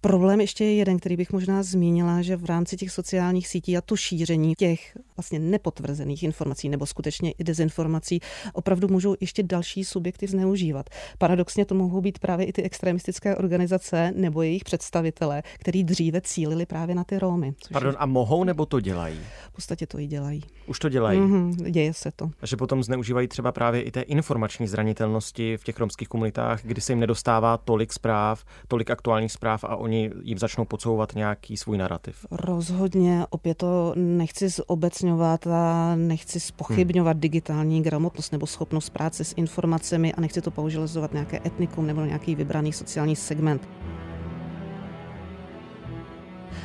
Problém 0.00 0.40
ještě 0.40 0.64
je 0.64 0.74
jeden, 0.74 0.98
který 0.98 1.16
bych 1.16 1.32
možná 1.32 1.62
zmínila, 1.62 2.22
že 2.22 2.36
v 2.36 2.44
rámci 2.44 2.76
těch 2.76 2.90
sociálních 2.90 3.48
sítí 3.48 3.76
a 3.76 3.80
to 3.80 3.96
šíření 3.96 4.51
těch 4.54 4.98
vlastně 5.16 5.38
nepotvrzených 5.38 6.22
informací 6.22 6.68
nebo 6.68 6.86
skutečně 6.86 7.30
i 7.30 7.44
dezinformací 7.44 8.20
opravdu 8.52 8.88
můžou 8.88 9.14
ještě 9.20 9.42
další 9.42 9.84
subjekty 9.84 10.26
zneužívat. 10.26 10.90
Paradoxně 11.18 11.64
to 11.64 11.74
mohou 11.74 12.00
být 12.00 12.18
právě 12.18 12.46
i 12.46 12.52
ty 12.52 12.62
extremistické 12.62 13.36
organizace 13.36 14.12
nebo 14.16 14.42
jejich 14.42 14.64
představitelé, 14.64 15.42
kteří 15.58 15.84
dříve 15.84 16.20
cílili 16.20 16.66
právě 16.66 16.94
na 16.94 17.04
ty 17.04 17.18
Rómy. 17.18 17.54
Pardon, 17.72 17.92
je... 17.92 17.96
a 17.98 18.06
mohou 18.06 18.44
nebo 18.44 18.66
to 18.66 18.80
dělají? 18.80 19.20
V 19.48 19.52
podstatě 19.52 19.86
to 19.86 19.98
i 19.98 20.06
dělají. 20.06 20.42
Už 20.66 20.78
to 20.78 20.88
dělají? 20.88 21.20
Mm-hmm, 21.20 21.70
děje 21.70 21.94
se 21.94 22.10
to. 22.16 22.30
A 22.40 22.46
že 22.46 22.56
potom 22.56 22.82
zneužívají 22.82 23.28
třeba 23.28 23.52
právě 23.52 23.82
i 23.82 23.90
té 23.90 24.00
informační 24.00 24.66
zranitelnosti 24.66 25.56
v 25.56 25.64
těch 25.64 25.78
romských 25.78 26.08
komunitách, 26.08 26.60
kdy 26.64 26.80
se 26.80 26.92
jim 26.92 27.00
nedostává 27.00 27.56
tolik 27.56 27.92
zpráv, 27.92 28.44
tolik 28.68 28.90
aktuálních 28.90 29.32
zpráv 29.32 29.64
a 29.64 29.76
oni 29.76 30.10
jim 30.22 30.38
začnou 30.38 30.64
podsouvat 30.64 31.14
nějaký 31.14 31.56
svůj 31.56 31.78
narrativ. 31.78 32.26
Rozhodně, 32.30 33.26
opět 33.30 33.58
to 33.58 33.92
nechci 33.96 34.41
zobecňovat 34.48 35.46
a 35.46 35.94
nechci 35.96 36.40
spochybňovat 36.40 37.16
hmm. 37.16 37.20
digitální 37.20 37.82
gramotnost 37.82 38.32
nebo 38.32 38.46
schopnost 38.46 38.90
práce 38.90 39.24
s 39.24 39.34
informacemi 39.36 40.12
a 40.12 40.20
nechci 40.20 40.40
to 40.40 40.50
paužilizovat 40.50 41.12
nějaké 41.12 41.40
etnikum 41.46 41.86
nebo 41.86 42.00
nějaký 42.00 42.34
vybraný 42.34 42.72
sociální 42.72 43.16
segment 43.16 43.68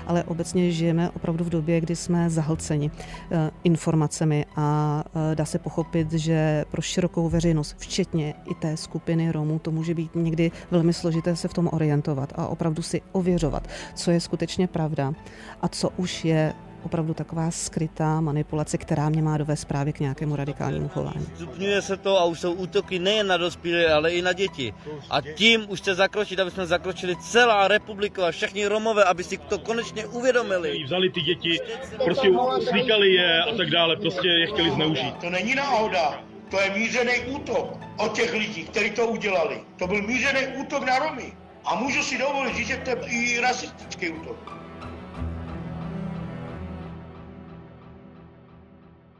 ale 0.08 0.24
obecně 0.24 0.72
žijeme 0.72 1.10
opravdu 1.10 1.44
v 1.44 1.50
době, 1.50 1.82
kdy 1.82 1.96
jsme 1.96 2.30
zahlceni 2.30 2.92
eh, 3.32 3.52
informacemi 3.64 4.46
a 4.56 5.04
eh, 5.32 5.36
dá 5.36 5.46
se 5.46 5.60
pochopit, 5.60 6.14
že 6.14 6.66
pro 6.72 6.82
širokou 6.82 7.30
veřejnost, 7.30 7.76
včetně 7.80 8.34
i 8.52 8.56
té 8.56 8.78
skupiny 8.78 9.32
Romů, 9.32 9.60
to 9.60 9.72
může 9.72 9.94
být 9.94 10.16
někdy 10.16 10.52
velmi 10.72 10.94
složité 10.94 11.36
se 11.36 11.48
v 11.48 11.54
tom 11.54 11.70
orientovat 11.72 12.34
a 12.36 12.48
opravdu 12.48 12.82
si 12.82 13.02
ověřovat, 13.12 13.68
co 13.96 14.12
je 14.12 14.20
skutečně 14.20 14.68
pravda 14.68 15.14
a 15.62 15.68
co 15.68 15.90
už 15.98 16.26
je 16.26 16.54
opravdu 16.88 17.14
taková 17.14 17.52
skrytá 17.52 18.22
manipulace, 18.22 18.78
která 18.78 19.10
mě 19.10 19.22
má 19.22 19.38
dovést 19.38 19.68
právě 19.68 19.94
k 19.94 20.00
nějakému 20.00 20.36
radikálnímu 20.36 20.88
chování. 20.88 21.26
Stupňuje 21.36 21.82
se 21.82 21.98
to 21.98 22.20
a 22.20 22.26
už 22.26 22.40
jsou 22.40 22.54
útoky 22.54 23.00
nejen 23.00 23.28
na 23.28 23.38
dospělé, 23.38 23.94
ale 23.94 24.12
i 24.12 24.22
na 24.22 24.34
děti. 24.34 24.74
A 25.10 25.22
tím 25.22 25.66
už 25.70 25.80
chce 25.80 25.96
zakročit, 25.96 26.40
aby 26.40 26.52
jsme 26.52 26.66
zakročili 26.66 27.16
celá 27.16 27.68
republika 27.68 28.28
a 28.28 28.32
všichni 28.32 28.68
Romové, 28.68 29.04
aby 29.04 29.24
si 29.24 29.38
to 29.38 29.60
konečně 29.60 30.08
uvědomili. 30.08 30.84
Vzali 30.84 31.10
ty 31.10 31.22
děti, 31.22 31.60
prostě 32.04 32.28
slíkali 32.70 33.14
je 33.14 33.44
a 33.44 33.56
tak 33.58 33.70
dále, 33.70 33.96
prostě 33.96 34.28
je 34.28 34.48
chtěli 34.48 34.72
zneužít. 34.72 35.16
To 35.22 35.30
není 35.30 35.56
náhoda. 35.56 36.24
To 36.52 36.60
je 36.60 36.70
mířený 36.70 37.14
útok 37.36 37.80
od 37.98 38.16
těch 38.16 38.34
lidí, 38.34 38.64
kteří 38.64 38.92
to 38.92 39.08
udělali. 39.08 39.62
To 39.80 39.88
byl 39.88 40.02
mířený 40.02 40.48
útok 40.62 40.84
na 40.84 41.00
Romy. 41.00 41.34
A 41.66 41.76
můžu 41.76 42.04
si 42.04 42.18
dovolit 42.18 42.56
říct, 42.56 42.68
že 42.68 42.78
to 42.78 42.90
je 42.90 42.98
i 43.10 43.40
rasistický 43.40 44.10
útok. 44.10 44.58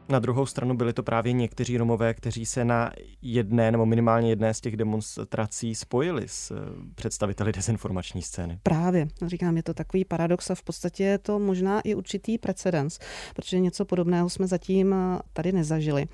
Na 0.08 0.18
druhou 0.18 0.46
stranu 0.46 0.76
byli 0.76 0.92
to 0.92 1.02
právě 1.02 1.32
někteří 1.32 1.76
Romové, 1.76 2.14
kteří 2.14 2.46
se 2.46 2.64
na 2.64 2.90
jedné 3.22 3.72
nebo 3.72 3.86
minimálně 3.86 4.28
jedné 4.30 4.54
z 4.54 4.60
těch 4.60 4.76
demonstrací 4.76 5.74
spojili 5.74 6.28
s 6.28 6.50
eh, 6.50 6.54
představiteli 6.94 7.52
dezinformační 7.52 8.22
scény. 8.22 8.58
Právě, 8.62 9.08
říkám, 9.26 9.56
je 9.56 9.62
to 9.62 9.74
takový 9.74 10.04
paradox 10.04 10.50
a 10.50 10.54
v 10.54 10.62
podstatě 10.62 11.04
je 11.04 11.18
to 11.18 11.38
možná 11.38 11.80
i 11.80 11.94
určitý 11.94 12.38
precedens, 12.38 12.98
protože 13.34 13.60
něco 13.60 13.84
podobného 13.84 14.30
jsme 14.30 14.46
zatím 14.46 14.94
eh, 14.94 15.18
tady 15.32 15.52
nezažili 15.52 16.06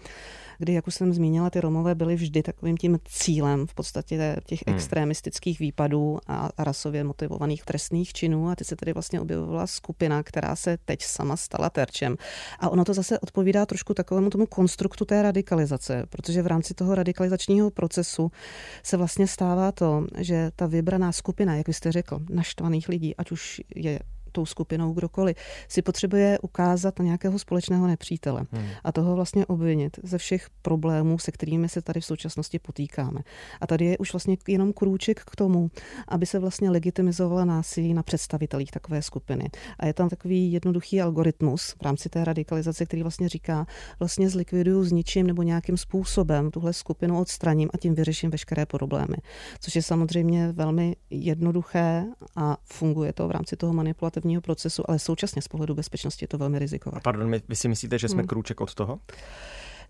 kdy, 0.59 0.73
jak 0.73 0.87
už 0.87 0.95
jsem 0.95 1.15
zmínila, 1.15 1.51
ty 1.51 1.61
Romové 1.61 1.95
byli 1.95 2.15
vždy 2.15 2.43
takovým 2.43 2.77
tím 2.77 2.99
cílem 3.05 3.67
v 3.67 3.75
podstatě 3.75 4.37
těch 4.47 4.61
hmm. 4.67 4.77
extremistických 4.77 5.59
výpadů 5.59 6.19
a 6.27 6.51
rasově 6.59 7.05
motivovaných 7.05 7.65
trestných 7.65 8.13
činů. 8.13 8.49
A 8.49 8.57
teď 8.57 8.67
se 8.67 8.77
tady 8.77 8.93
vlastně 8.93 9.21
objevovala 9.21 9.67
skupina, 9.67 10.23
která 10.23 10.57
se 10.57 10.79
teď 10.85 11.03
sama 11.03 11.37
stala 11.37 11.71
terčem. 11.71 12.17
A 12.59 12.69
ono 12.69 12.85
to 12.85 12.95
zase 12.95 13.19
odpovídá 13.19 13.67
trošku 13.67 13.95
takovému 13.95 14.31
tomu 14.31 14.47
konstruktu 14.47 15.05
té 15.05 15.23
radikalizace, 15.23 16.07
protože 16.11 16.43
v 16.43 16.47
rámci 16.47 16.75
toho 16.75 16.95
radikalizačního 16.95 17.71
procesu 17.71 18.31
se 18.83 18.97
vlastně 18.97 19.27
stává 19.27 19.73
to, 19.73 20.07
že 20.19 20.51
ta 20.57 20.67
vybraná 20.67 21.13
skupina, 21.13 21.57
jak 21.57 21.69
jste 21.69 21.93
řekl, 21.93 22.19
naštvaných 22.31 22.89
lidí, 22.89 23.17
ať 23.17 23.31
už 23.31 23.61
je 23.75 24.01
tou 24.35 24.47
skupinou 24.47 24.93
kdokoliv, 24.93 25.37
si 25.69 25.83
potřebuje 25.83 26.39
ukázat 26.39 26.99
na 26.99 27.05
nějakého 27.05 27.39
společného 27.39 27.87
nepřítele 27.87 28.47
hmm. 28.53 28.67
a 28.85 28.93
toho 28.93 29.15
vlastně 29.15 29.47
obvinit 29.47 29.99
ze 30.03 30.19
všech 30.19 30.49
problémů, 30.63 31.19
se 31.19 31.33
kterými 31.33 31.69
se 31.69 31.83
tady 31.83 32.01
v 32.01 32.05
současnosti 32.05 32.59
potýkáme. 32.59 33.21
A 33.61 33.67
tady 33.67 33.85
je 33.85 33.99
už 33.99 34.13
vlastně 34.13 34.37
jenom 34.49 34.73
krůček 34.73 35.21
k 35.21 35.37
tomu, 35.37 35.71
aby 36.09 36.27
se 36.27 36.39
vlastně 36.39 36.71
legitimizovala 36.71 37.45
násilí 37.45 37.95
na 37.95 38.03
představitelích 38.03 38.71
takové 38.71 39.03
skupiny. 39.03 39.51
A 39.79 39.87
je 39.87 39.95
tam 39.95 40.09
takový 40.09 40.53
jednoduchý 40.53 41.01
algoritmus 41.01 41.75
v 41.79 41.83
rámci 41.83 42.09
té 42.09 42.25
radikalizace, 42.25 42.87
který 42.87 43.03
vlastně 43.03 43.29
říká, 43.29 43.67
vlastně 43.99 44.31
zlikviduju 44.31 44.85
s 44.85 44.93
ničím 44.93 45.27
nebo 45.27 45.43
nějakým 45.43 45.77
způsobem 45.77 46.51
tuhle 46.51 46.73
skupinu 46.73 47.21
odstraním 47.21 47.69
a 47.75 47.79
tím 47.79 47.95
vyřeším 47.95 48.31
veškeré 48.31 48.67
problémy. 48.67 49.17
Což 49.61 49.77
je 49.77 49.83
samozřejmě 49.83 50.53
velmi 50.53 50.97
jednoduché 51.11 52.05
a 52.37 52.57
funguje 52.65 53.13
to 53.13 53.29
v 53.29 53.31
rámci 53.31 53.57
toho 53.57 53.73
manipulativního 53.73 54.24
legislativního 54.25 54.41
procesu, 54.41 54.83
ale 54.91 54.99
současně 54.99 55.43
z 55.43 55.49
pohledu 55.49 55.75
bezpečnosti 55.75 56.25
je 56.25 56.29
to 56.29 56.39
velmi 56.39 56.59
rizikové. 56.59 57.01
Pardon, 57.03 57.31
vy 57.49 57.57
si 57.57 57.69
myslíte, 57.69 57.99
že 57.99 58.09
jsme 58.09 58.23
hmm. 58.23 58.29
krůček 58.29 58.61
od 58.61 58.75
toho? 58.75 58.99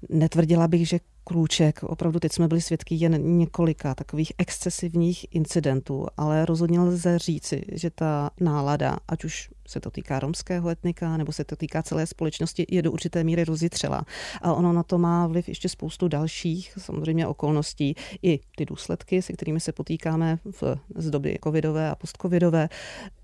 Netvrdila 0.09 0.69
bych, 0.69 0.89
že 0.89 1.01
krůček. 1.25 1.83
Opravdu 1.83 2.21
teď 2.21 2.33
jsme 2.33 2.49
byli 2.49 2.61
svědky 2.61 2.95
jen 2.95 3.39
několika 3.39 3.95
takových 3.95 4.33
excesivních 4.39 5.27
incidentů, 5.35 6.07
ale 6.17 6.47
rozhodně 6.47 6.81
lze 6.81 7.19
říci, 7.19 7.65
že 7.73 7.91
ta 7.91 8.31
nálada, 8.41 8.99
ať 9.09 9.25
už 9.25 9.51
se 9.69 9.81
to 9.81 9.91
týká 9.91 10.19
romského 10.19 10.69
etnika, 10.69 11.17
nebo 11.17 11.33
se 11.33 11.45
to 11.45 11.57
týká 11.57 11.83
celé 11.83 12.07
společnosti, 12.07 12.67
je 12.69 12.83
do 12.83 12.93
určité 12.93 13.25
míry 13.25 13.45
rozjitřela. 13.45 14.03
A 14.43 14.53
ono 14.53 14.73
na 14.73 14.83
to 14.83 14.99
má 14.99 15.27
vliv 15.27 15.49
ještě 15.49 15.69
spoustu 15.69 16.09
dalších 16.09 16.73
samozřejmě 16.79 17.27
okolností. 17.27 17.95
I 18.23 18.41
ty 18.57 18.65
důsledky, 18.67 19.23
se 19.23 19.33
kterými 19.33 19.61
se 19.61 19.73
potýkáme 19.73 20.39
v, 20.61 20.63
z 20.97 21.11
doby 21.11 21.39
covidové 21.45 21.91
a 21.91 21.95
postcovidové, 21.95 22.69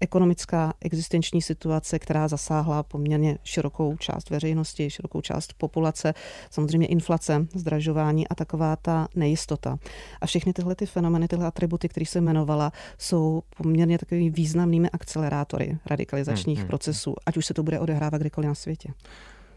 ekonomická 0.00 0.74
existenční 0.80 1.42
situace, 1.42 1.98
která 1.98 2.28
zasáhla 2.28 2.82
poměrně 2.82 3.38
širokou 3.44 3.96
část 3.96 4.30
veřejnosti, 4.30 4.90
širokou 4.90 5.20
část 5.20 5.52
populace, 5.52 6.14
samozřejmě 6.50 6.86
inflace, 6.86 7.46
zdražování 7.54 8.28
a 8.28 8.34
taková 8.34 8.76
ta 8.76 9.08
nejistota. 9.14 9.78
A 10.20 10.26
všechny 10.26 10.52
tyhle 10.52 10.74
ty 10.74 10.86
fenomeny, 10.86 11.28
tyhle 11.28 11.46
atributy, 11.46 11.88
které 11.88 12.06
jsem 12.06 12.24
jmenovala, 12.24 12.72
jsou 12.98 13.42
poměrně 13.56 13.98
takovými 13.98 14.30
významnými 14.30 14.90
akcelerátory 14.90 15.78
radikalizace 15.86 16.29
civilizačních 16.30 16.58
hmm, 16.58 16.62
hmm, 16.62 16.68
procesů, 16.68 17.14
ať 17.26 17.36
už 17.36 17.46
se 17.46 17.54
to 17.54 17.62
bude 17.62 17.80
odehrávat 17.80 18.20
kdekoliv 18.20 18.48
na 18.48 18.54
světě. 18.54 18.92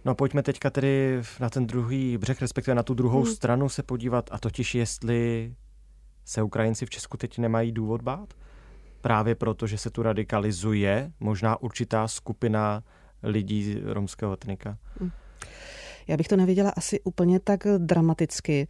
No 0.06 0.16
pojďme 0.16 0.44
teďka 0.44 0.70
tedy 0.70 1.22
na 1.40 1.50
ten 1.50 1.68
druhý 1.68 2.18
břeh, 2.18 2.42
respektive 2.42 2.76
na 2.76 2.84
tu 2.84 2.94
druhou 2.94 3.24
hmm. 3.24 3.34
stranu 3.34 3.70
se 3.70 3.84
podívat, 3.84 4.30
a 4.32 4.40
totiž 4.40 4.76
jestli 4.76 5.54
se 6.26 6.44
Ukrajinci 6.44 6.86
v 6.86 6.90
Česku 6.90 7.18
teď 7.18 7.38
nemají 7.38 7.72
důvod 7.72 8.02
bát? 8.02 8.34
Právě 9.02 9.36
proto, 9.36 9.68
že 9.68 9.78
se 9.78 9.90
tu 9.90 10.04
radikalizuje 10.04 11.12
možná 11.20 11.62
určitá 11.62 12.08
skupina 12.08 12.84
lidí 13.24 13.78
romského 13.84 14.34
etnika. 14.34 14.78
Hmm. 15.00 15.12
Já 16.08 16.18
bych 16.18 16.28
to 16.28 16.36
neviděla 16.36 16.70
asi 16.70 17.02
úplně 17.02 17.40
tak 17.40 17.64
dramaticky. 17.78 18.68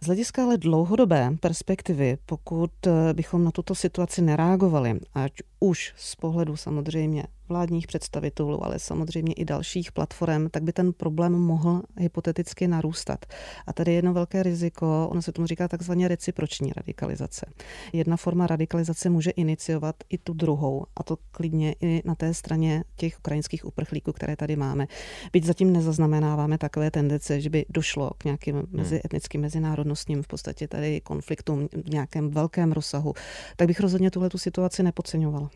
Z 0.00 0.06
hlediska 0.06 0.42
ale 0.42 0.58
dlouhodobé 0.58 1.30
perspektivy, 1.40 2.18
pokud 2.26 2.70
bychom 3.12 3.44
na 3.44 3.50
tuto 3.50 3.74
situaci 3.74 4.22
nereagovali, 4.22 5.00
ať 5.14 5.32
už 5.60 5.94
z 5.96 6.14
pohledu 6.16 6.56
samozřejmě 6.56 7.24
vládních 7.48 7.86
představitelů, 7.86 8.64
ale 8.64 8.78
samozřejmě 8.78 9.32
i 9.32 9.44
dalších 9.44 9.92
platform, 9.92 10.48
tak 10.50 10.62
by 10.62 10.72
ten 10.72 10.92
problém 10.92 11.32
mohl 11.32 11.82
hypoteticky 11.98 12.68
narůstat. 12.68 13.26
A 13.66 13.72
tady 13.72 13.90
je 13.90 13.96
jedno 13.96 14.14
velké 14.14 14.42
riziko, 14.42 15.08
ono 15.10 15.22
se 15.22 15.32
tomu 15.32 15.46
říká 15.46 15.68
takzvaně 15.68 16.08
reciproční 16.08 16.72
radikalizace. 16.72 17.46
Jedna 17.92 18.16
forma 18.16 18.46
radikalizace 18.46 19.10
může 19.10 19.30
iniciovat 19.30 19.96
i 20.08 20.18
tu 20.18 20.32
druhou, 20.32 20.86
a 20.96 21.02
to 21.02 21.16
klidně 21.30 21.74
i 21.80 22.02
na 22.04 22.14
té 22.14 22.34
straně 22.34 22.84
těch 22.96 23.18
ukrajinských 23.18 23.64
uprchlíků, 23.64 24.12
které 24.12 24.36
tady 24.36 24.56
máme. 24.56 24.86
Byť 25.32 25.44
zatím 25.44 25.72
nezaznamenáváme 25.72 26.58
takové 26.58 26.90
tendence, 26.90 27.40
že 27.40 27.50
by 27.50 27.64
došlo 27.68 28.10
k 28.18 28.24
nějakým 28.24 28.56
hmm. 28.56 28.66
mezietnickým, 28.72 29.40
mezinárodnostním 29.40 30.22
v 30.22 30.26
podstatě 30.26 30.68
tady 30.68 31.00
konfliktům 31.00 31.68
v 31.84 31.90
nějakém 31.90 32.30
velkém 32.30 32.72
rozsahu, 32.72 33.14
tak 33.56 33.68
bych 33.68 33.80
rozhodně 33.80 34.10
tuhle 34.10 34.28
tu 34.28 34.38
situaci 34.38 34.82
nepodceňovala. 34.82 35.50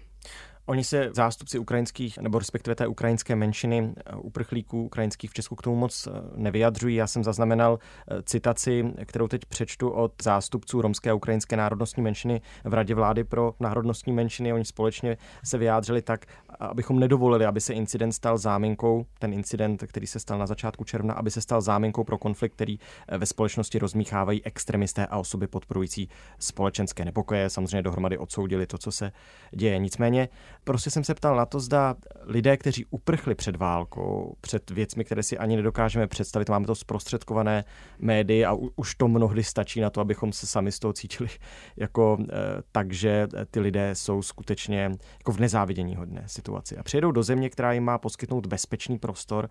Oni 0.67 0.85
se 0.85 1.11
zástupci 1.13 1.59
ukrajinských, 1.59 2.19
nebo 2.19 2.39
respektive 2.39 2.75
té 2.75 2.87
ukrajinské 2.87 3.37
menšiny 3.37 3.95
eh, 3.97 4.17
uprchlíků 4.17 4.85
ukrajinských 4.85 5.31
v 5.31 5.35
Česku 5.35 5.57
k 5.57 5.63
tomu 5.63 5.77
moc 5.77 6.07
eh, 6.07 6.11
nevyjadřují. 6.37 6.97
Já 6.97 7.07
jsem 7.07 7.25
zaznamenal 7.25 7.79
eh, 7.79 8.23
citaci, 8.23 8.85
kterou 9.05 9.29
teď 9.29 9.45
přečtu 9.45 9.91
od 9.91 10.13
zástupců 10.23 10.83
romské 10.83 11.11
a 11.11 11.15
ukrajinské 11.15 11.57
národnostní 11.57 12.03
menšiny 12.03 12.41
v 12.65 12.75
Radě 12.75 12.95
vlády 12.95 13.25
pro 13.25 13.55
národnostní 13.61 14.13
menšiny. 14.13 14.53
Oni 14.53 14.65
společně 14.65 15.17
se 15.45 15.59
vyjádřili 15.59 16.03
tak, 16.03 16.27
abychom 16.61 16.99
nedovolili, 16.99 17.47
aby 17.47 17.61
se 17.61 17.73
incident 17.73 18.15
stal 18.15 18.39
záminkou, 18.39 19.07
ten 19.19 19.33
incident, 19.33 19.85
který 19.87 20.07
se 20.07 20.19
stal 20.19 20.39
na 20.39 20.47
začátku 20.47 20.85
června, 20.85 21.15
aby 21.15 21.31
se 21.31 21.41
stal 21.41 21.61
záminkou 21.61 22.05
pro 22.05 22.19
konflikt, 22.19 22.53
který 22.53 22.79
ve 23.19 23.27
společnosti 23.27 23.79
rozmíchávají 23.79 24.45
extremisté 24.45 25.07
a 25.07 25.19
osoby 25.19 25.47
podporující 25.47 26.09
společenské 26.39 27.05
nepokoje. 27.05 27.51
Samozřejmě 27.51 27.83
dohromady 27.83 28.19
odsoudili 28.19 28.67
to, 28.67 28.79
co 28.79 28.93
se 28.93 29.13
děje. 29.53 29.79
Nicméně 29.79 30.29
Prostě 30.65 30.91
jsem 30.91 31.05
se 31.05 31.15
ptal 31.15 31.37
na 31.37 31.47
to, 31.47 31.61
zda 31.61 31.95
lidé, 32.23 32.57
kteří 32.57 32.85
uprchli 32.91 33.35
před 33.35 33.57
válkou, 33.57 34.37
před 34.41 34.71
věcmi, 34.71 35.05
které 35.05 35.23
si 35.23 35.39
ani 35.39 35.57
nedokážeme 35.57 36.07
představit, 36.07 36.49
máme 36.49 36.67
to 36.67 36.75
zprostředkované 36.75 37.65
médii 37.99 38.45
a 38.45 38.53
už 38.77 38.95
to 38.95 39.09
mnohdy 39.09 39.45
stačí 39.45 39.81
na 39.81 39.91
to, 39.91 40.01
abychom 40.01 40.33
se 40.33 40.47
sami 40.47 40.73
z 40.73 40.79
toho 40.79 40.93
cítili 40.93 41.29
jako 41.77 42.19
eh, 42.21 42.35
tak, 42.73 42.93
že 42.93 43.29
ty 43.51 43.61
lidé 43.61 43.95
jsou 43.95 44.23
skutečně 44.23 44.91
jako 45.19 45.33
v 45.33 45.41
nezávidění 45.41 45.97
hodné 45.97 46.23
situaci. 46.27 46.77
A 46.77 46.83
přijedou 46.83 47.13
do 47.13 47.23
země, 47.23 47.51
která 47.51 47.73
jim 47.73 47.85
má 47.85 47.99
poskytnout 47.99 48.47
bezpečný 48.47 48.99
prostor 48.99 49.49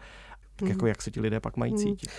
tak 0.61 0.69
jako 0.69 0.87
jak 0.87 1.01
se 1.01 1.11
ti 1.11 1.21
lidé 1.21 1.39
pak 1.39 1.57
mají 1.57 1.73
cítit? 1.75 2.09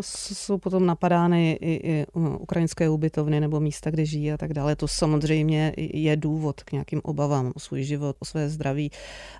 Jsou 0.00 0.58
potom 0.58 0.86
napadány 0.86 1.58
i, 1.60 1.90
i 1.90 2.06
ukrajinské 2.38 2.88
ubytovny 2.88 3.40
nebo 3.40 3.60
místa, 3.60 3.90
kde 3.90 4.04
žijí 4.04 4.32
a 4.32 4.36
tak 4.36 4.54
dále. 4.54 4.76
To 4.76 4.88
samozřejmě 4.88 5.72
je 5.76 6.16
důvod 6.16 6.62
k 6.62 6.72
nějakým 6.72 7.00
obavám 7.04 7.52
o 7.54 7.60
svůj 7.60 7.82
život, 7.82 8.16
o 8.18 8.24
své 8.24 8.48
zdraví. 8.48 8.90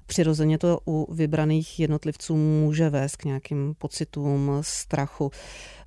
Přirozeně 0.07 0.59
to 0.59 0.81
u 0.87 1.15
vybraných 1.15 1.81
jednotlivců 1.81 2.37
může 2.37 2.91
vést 2.91 3.17
k 3.17 3.25
nějakým 3.25 3.75
pocitům 3.79 4.51
strachu. 4.61 5.31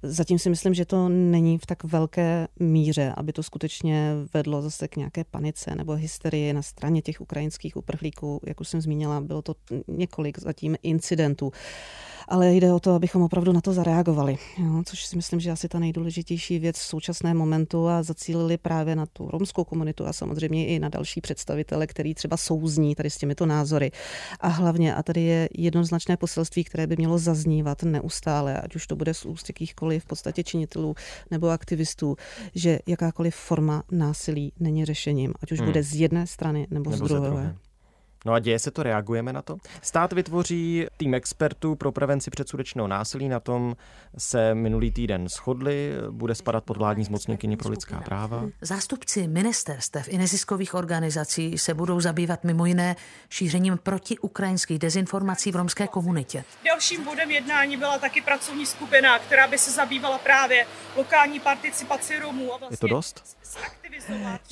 Zatím 0.03 0.39
si 0.39 0.49
myslím, 0.49 0.73
že 0.73 0.85
to 0.85 1.09
není 1.09 1.57
v 1.57 1.65
tak 1.65 1.83
velké 1.83 2.47
míře, 2.59 3.13
aby 3.17 3.33
to 3.33 3.43
skutečně 3.43 4.13
vedlo 4.33 4.61
zase 4.61 4.87
k 4.87 4.95
nějaké 4.95 5.23
panice 5.23 5.75
nebo 5.75 5.93
hysterii 5.93 6.53
na 6.53 6.61
straně 6.61 7.01
těch 7.01 7.21
ukrajinských 7.21 7.77
uprchlíků. 7.77 8.39
Jak 8.45 8.61
už 8.61 8.67
jsem 8.67 8.81
zmínila, 8.81 9.21
bylo 9.21 9.41
to 9.41 9.55
několik 9.87 10.39
zatím 10.39 10.75
incidentů 10.83 11.51
ale 12.27 12.53
jde 12.53 12.73
o 12.73 12.79
to, 12.79 12.91
abychom 12.91 13.21
opravdu 13.21 13.51
na 13.51 13.61
to 13.61 13.73
zareagovali, 13.73 14.37
jo, 14.57 14.83
což 14.85 15.05
si 15.05 15.15
myslím, 15.15 15.39
že 15.39 15.51
asi 15.51 15.67
ta 15.67 15.79
nejdůležitější 15.79 16.59
věc 16.59 16.77
v 16.77 16.83
současném 16.83 17.37
momentu 17.37 17.87
a 17.87 18.03
zacílili 18.03 18.57
právě 18.57 18.95
na 18.95 19.05
tu 19.05 19.29
romskou 19.31 19.63
komunitu 19.63 20.05
a 20.05 20.13
samozřejmě 20.13 20.67
i 20.67 20.79
na 20.79 20.89
další 20.89 21.21
představitele, 21.21 21.87
který 21.87 22.13
třeba 22.13 22.37
souzní 22.37 22.95
tady 22.95 23.09
s 23.09 23.17
těmito 23.17 23.45
názory. 23.45 23.91
A 24.39 24.47
hlavně, 24.47 24.95
a 24.95 25.03
tady 25.03 25.21
je 25.21 25.49
jednoznačné 25.57 26.17
poselství, 26.17 26.63
které 26.63 26.87
by 26.87 26.95
mělo 26.97 27.17
zaznívat 27.17 27.83
neustále, 27.83 28.61
ať 28.61 28.75
už 28.75 28.87
to 28.87 28.95
bude 28.95 29.13
z 29.13 29.25
úst 29.25 29.49
jakýchkoliv 29.49 29.92
v 29.99 30.05
podstatě 30.05 30.43
činitelů 30.43 30.95
nebo 31.31 31.49
aktivistů, 31.49 32.15
že 32.55 32.79
jakákoliv 32.87 33.35
forma 33.35 33.83
násilí 33.91 34.53
není 34.59 34.85
řešením, 34.85 35.33
ať 35.41 35.51
už 35.51 35.59
hmm. 35.59 35.67
bude 35.67 35.83
z 35.83 35.95
jedné 35.95 36.27
strany 36.27 36.67
nebo, 36.71 36.91
nebo 36.91 37.05
z 37.05 37.09
druhé. 37.09 37.55
No 38.25 38.33
a 38.33 38.39
děje 38.39 38.59
se 38.59 38.71
to, 38.71 38.83
reagujeme 38.83 39.33
na 39.33 39.41
to. 39.41 39.57
Stát 39.81 40.13
vytvoří 40.13 40.85
tým 40.97 41.13
expertů 41.13 41.75
pro 41.75 41.91
prevenci 41.91 42.31
předsudečného 42.31 42.87
násilí, 42.87 43.29
na 43.29 43.39
tom 43.39 43.75
se 44.17 44.55
minulý 44.55 44.91
týden 44.91 45.27
shodli, 45.29 45.91
bude 46.11 46.35
spadat 46.35 46.63
pod 46.63 46.77
vládní 46.77 47.03
zmocněnkyni 47.03 47.57
pro 47.57 47.69
lidská 47.69 48.01
práva. 48.01 48.45
Zástupci 48.61 49.27
ministerstev 49.27 50.07
i 50.07 50.17
neziskových 50.17 50.73
organizací 50.73 51.57
se 51.57 51.73
budou 51.73 51.99
zabývat 51.99 52.43
mimo 52.43 52.65
jiné 52.65 52.95
šířením 53.29 53.77
protiukrajinských 53.83 54.79
dezinformací 54.79 55.51
v 55.51 55.55
romské 55.55 55.87
komunitě. 55.87 56.43
Dalším 56.65 57.03
bodem 57.03 57.31
jednání 57.31 57.77
byla 57.77 57.97
taky 57.97 58.21
pracovní 58.21 58.65
skupina, 58.65 59.19
která 59.19 59.47
by 59.47 59.57
se 59.57 59.71
zabývala 59.71 60.17
právě 60.17 60.65
lokální 60.97 61.39
participaci 61.39 62.19
Romů. 62.19 62.53
A 62.53 62.57
vlastně 62.57 62.73
Je 62.73 62.77
to 62.77 62.87
dost? 62.87 63.37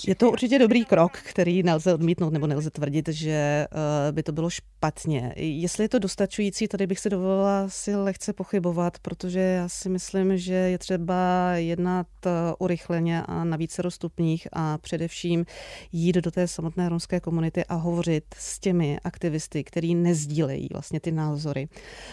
Je 0.08 0.16
to 0.16 0.32
určitě 0.32 0.60
dobrý 0.60 0.86
krok, 0.86 1.18
který 1.18 1.64
nelze 1.64 1.94
odmítnout 1.94 2.34
nebo 2.34 2.48
nelze 2.48 2.70
tvrdit, 2.70 3.08
že 3.08 3.61
eh, 3.72 4.12
by 4.12 4.24
to 4.24 4.32
bylo 4.32 4.50
špatně. 4.50 5.34
Jestli 5.36 5.84
je 5.84 5.90
to 5.90 6.00
dostačující, 6.00 6.68
tady 6.68 6.88
bych 6.88 7.00
si 7.00 7.10
dovolila 7.10 7.70
si 7.70 7.96
lehce 7.96 8.34
pochybovat, 8.34 9.00
protože 9.00 9.40
já 9.40 9.70
si 9.70 9.90
myslím, 9.90 10.38
že 10.38 10.54
je 10.54 10.78
třeba 10.78 11.52
jednat 11.56 12.08
eh, 12.26 12.30
urychleně 12.60 13.24
a 13.24 13.44
na 13.44 13.58
více 13.58 13.82
stupních 13.90 14.48
a 14.54 14.78
především 14.78 15.46
jít 15.92 16.16
do 16.16 16.32
té 16.32 16.48
samotné 16.48 16.90
romské 16.90 17.20
komunity 17.20 17.66
a 17.66 17.76
hovořit 17.76 18.24
s 18.38 18.60
těmi 18.60 19.00
aktivisty, 19.04 19.64
který 19.64 19.96
nezdílejí 19.96 20.68
vlastně 20.72 21.00
ty 21.00 21.12
názory 21.12 21.70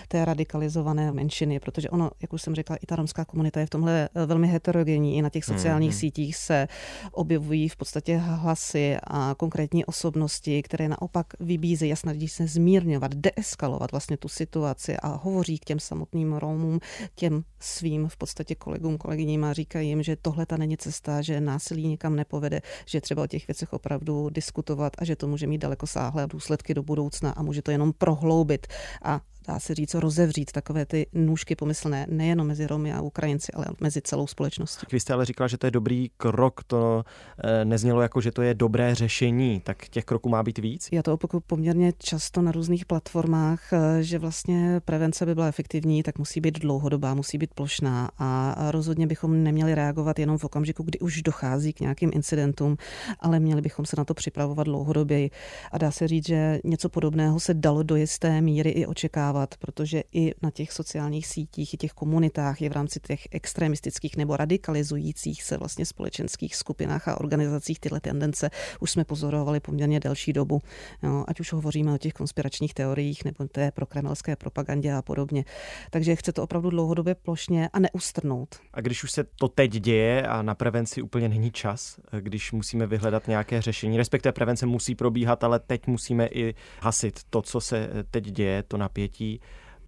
té 0.09 0.25
radikalizované 0.25 1.13
menšiny, 1.13 1.61
protože 1.61 1.91
ono, 1.91 2.11
jak 2.23 2.33
už 2.33 2.43
jsem 2.43 2.55
řekla, 2.55 2.77
i 2.77 2.87
ta 2.87 2.97
romská 2.97 3.25
komunita 3.25 3.61
je 3.61 3.67
v 3.67 3.71
tomhle 3.71 4.09
eh, 4.15 4.27
velmi 4.27 4.49
heterogenní. 4.49 5.17
I 5.17 5.23
na 5.23 5.31
těch 5.31 5.45
sociálních 5.45 5.93
mm-hmm. 5.93 5.99
sítích 5.99 6.37
se 6.37 6.69
objevují 7.13 7.69
v 7.69 7.77
podstatě 7.77 8.17
hlasy 8.17 8.97
a 9.05 9.35
konkrétní 9.35 9.85
osobnosti, 9.85 10.63
které 10.63 10.89
naopak 10.89 11.27
vybízejí 11.41 11.93
a 11.93 11.97
snaží 11.97 12.29
se 12.29 12.47
zmírňovat, 12.47 13.15
deeskalovat 13.15 13.93
vlastně 13.93 14.17
tu 14.17 14.29
situaci 14.29 14.97
a 14.97 15.09
hovoří 15.09 15.59
k 15.59 15.65
těm 15.65 15.81
samotným 15.81 16.33
Romům, 16.33 16.81
těm 17.15 17.43
svým 17.61 18.09
v 18.09 18.17
podstatě 18.17 18.55
kolegům, 18.55 18.99
kolegyním 18.99 19.45
a 19.45 19.53
říkají 19.53 19.89
jim, 19.89 20.03
že 20.03 20.17
tohle 20.17 20.47
ta 20.47 20.57
není 20.57 20.77
cesta, 20.77 21.23
že 21.23 21.41
násilí 21.41 21.89
nikam 21.89 22.17
nepovede, 22.17 22.61
že 22.87 23.01
třeba 23.01 23.23
o 23.23 23.27
těch 23.27 23.47
věcech 23.47 23.73
opravdu 23.73 24.29
diskutovat 24.31 24.93
a 24.99 25.05
že 25.05 25.17
to 25.17 25.29
může 25.29 25.47
mít 25.47 25.59
daleko 25.59 25.87
sáhlé 25.87 26.27
důsledky 26.27 26.75
do 26.75 26.83
budoucna 26.83 27.31
a 27.31 27.43
může 27.43 27.63
to 27.63 27.71
jenom 27.71 27.93
prohloubit 27.93 28.67
a 29.03 29.21
dá 29.49 29.61
se 29.61 29.75
říct, 29.75 29.95
rozevřít 29.95 30.53
takové 30.53 30.87
ty 30.87 31.07
nůžky 31.13 31.57
pomyslné 31.57 32.07
nejenom 32.11 32.47
mezi 32.47 32.67
Romy 32.67 32.93
a 32.93 33.01
Ukrajinci, 33.01 33.53
ale 33.53 33.67
mezi 33.81 34.03
celou 34.03 34.27
společností. 34.27 34.87
Vy 34.93 35.01
jste 35.01 35.13
ale 35.13 35.25
říkala, 35.25 35.49
že 35.49 35.59
to 35.59 35.67
je 35.67 35.71
dobrý 35.71 36.11
krok, 36.17 36.65
to 36.65 37.05
eh, 37.45 37.65
neznělo 37.65 38.03
jako, 38.03 38.21
že 38.21 38.33
to 38.33 38.43
je 38.43 38.55
dobré 38.55 38.95
řešení, 38.95 39.61
tak 39.61 39.89
těch 39.89 40.05
kroků 40.05 40.29
má 40.29 40.43
být 40.43 40.59
víc? 40.59 40.89
Já 40.93 41.03
to 41.03 41.15
opakuju 41.15 41.43
poměrně 41.47 41.93
často 41.99 42.43
na 42.43 42.53
různých 42.53 42.87
platformách, 42.87 43.73
eh, 43.73 44.03
že 44.03 44.19
vlastně 44.19 44.81
prevence 44.85 45.27
by 45.27 45.35
byla 45.35 45.47
efektivní, 45.47 46.03
tak 46.03 46.19
musí 46.19 46.41
být 46.41 46.59
dlouhodobá, 46.59 47.15
musí 47.15 47.39
být 47.39 47.55
plošná 47.55 48.11
a 48.19 48.57
rozhodně 48.71 49.07
bychom 49.07 49.43
neměli 49.43 49.75
reagovat 49.75 50.19
jenom 50.19 50.39
v 50.39 50.45
okamžiku, 50.45 50.83
kdy 50.83 50.99
už 50.99 51.23
dochází 51.23 51.73
k 51.73 51.81
nějakým 51.81 52.11
incidentům, 52.15 52.77
ale 53.21 53.41
měli 53.41 53.63
bychom 53.63 53.87
se 53.87 53.97
na 53.99 54.05
to 54.05 54.15
připravovat 54.15 54.65
dlouhodobě. 54.65 55.29
A 55.73 55.79
dá 55.79 55.91
se 55.91 56.09
říct, 56.09 56.27
že 56.27 56.61
něco 56.65 56.89
podobného 56.89 57.41
se 57.41 57.55
dalo 57.55 57.83
do 57.83 57.97
jisté 57.97 58.41
míry 58.41 58.71
i 58.71 58.87
očekávat 58.87 59.38
reagovat, 59.39 59.57
protože 59.57 60.03
i 60.13 60.35
na 60.43 60.51
těch 60.51 60.73
sociálních 60.73 61.27
sítích, 61.27 61.75
i 61.75 61.77
těch 61.77 61.93
komunitách 61.93 62.63
je 62.63 62.69
v 62.69 62.73
rámci 62.73 63.01
těch 63.01 63.29
extremistických 63.31 64.17
nebo 64.17 64.37
radikalizujících 64.37 65.43
se 65.43 65.57
vlastně 65.57 65.87
společenských 65.87 66.57
skupinách 66.57 67.09
a 67.09 67.21
organizacích 67.21 67.81
tyhle 67.81 68.01
tendence 68.01 68.51
už 68.81 68.91
jsme 68.91 69.05
pozorovali 69.05 69.61
poměrně 69.61 70.01
delší 70.01 70.33
dobu. 70.33 70.61
Jo, 71.03 71.25
ať 71.29 71.41
už 71.41 71.53
hovoříme 71.53 71.95
o 71.95 71.99
těch 71.99 72.13
konspiračních 72.13 72.75
teoriích 72.75 73.25
nebo 73.25 73.49
té 73.49 73.71
prokremelské 73.71 74.37
propagandě 74.37 74.93
a 74.93 75.03
podobně. 75.03 75.45
Takže 75.91 76.17
chce 76.17 76.33
to 76.33 76.43
opravdu 76.43 76.71
dlouhodobě 76.71 77.15
plošně 77.15 77.69
a 77.73 77.79
neustrnout. 77.79 78.57
A 78.73 78.81
když 78.81 79.05
už 79.05 79.11
se 79.13 79.25
to 79.25 79.49
teď 79.49 79.71
děje 79.71 80.27
a 80.27 80.43
na 80.43 80.55
prevenci 80.55 81.03
úplně 81.03 81.29
není 81.29 81.51
čas, 81.51 82.01
když 82.21 82.53
musíme 82.53 82.87
vyhledat 82.87 83.29
nějaké 83.29 83.63
řešení, 83.63 83.97
respektive 83.97 84.33
prevence 84.33 84.67
musí 84.67 84.95
probíhat, 84.95 85.45
ale 85.45 85.59
teď 85.59 85.87
musíme 85.87 86.27
i 86.27 86.55
hasit 86.81 87.21
to, 87.31 87.43
co 87.43 87.61
se 87.61 87.91
teď 88.11 88.25
děje, 88.25 88.63
to 88.63 88.77
napětí, 88.77 89.28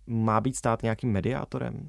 má 0.06 0.40
být 0.40 0.56
stát 0.56 0.82
nějakým 0.82 1.12
mediátorem? 1.12 1.88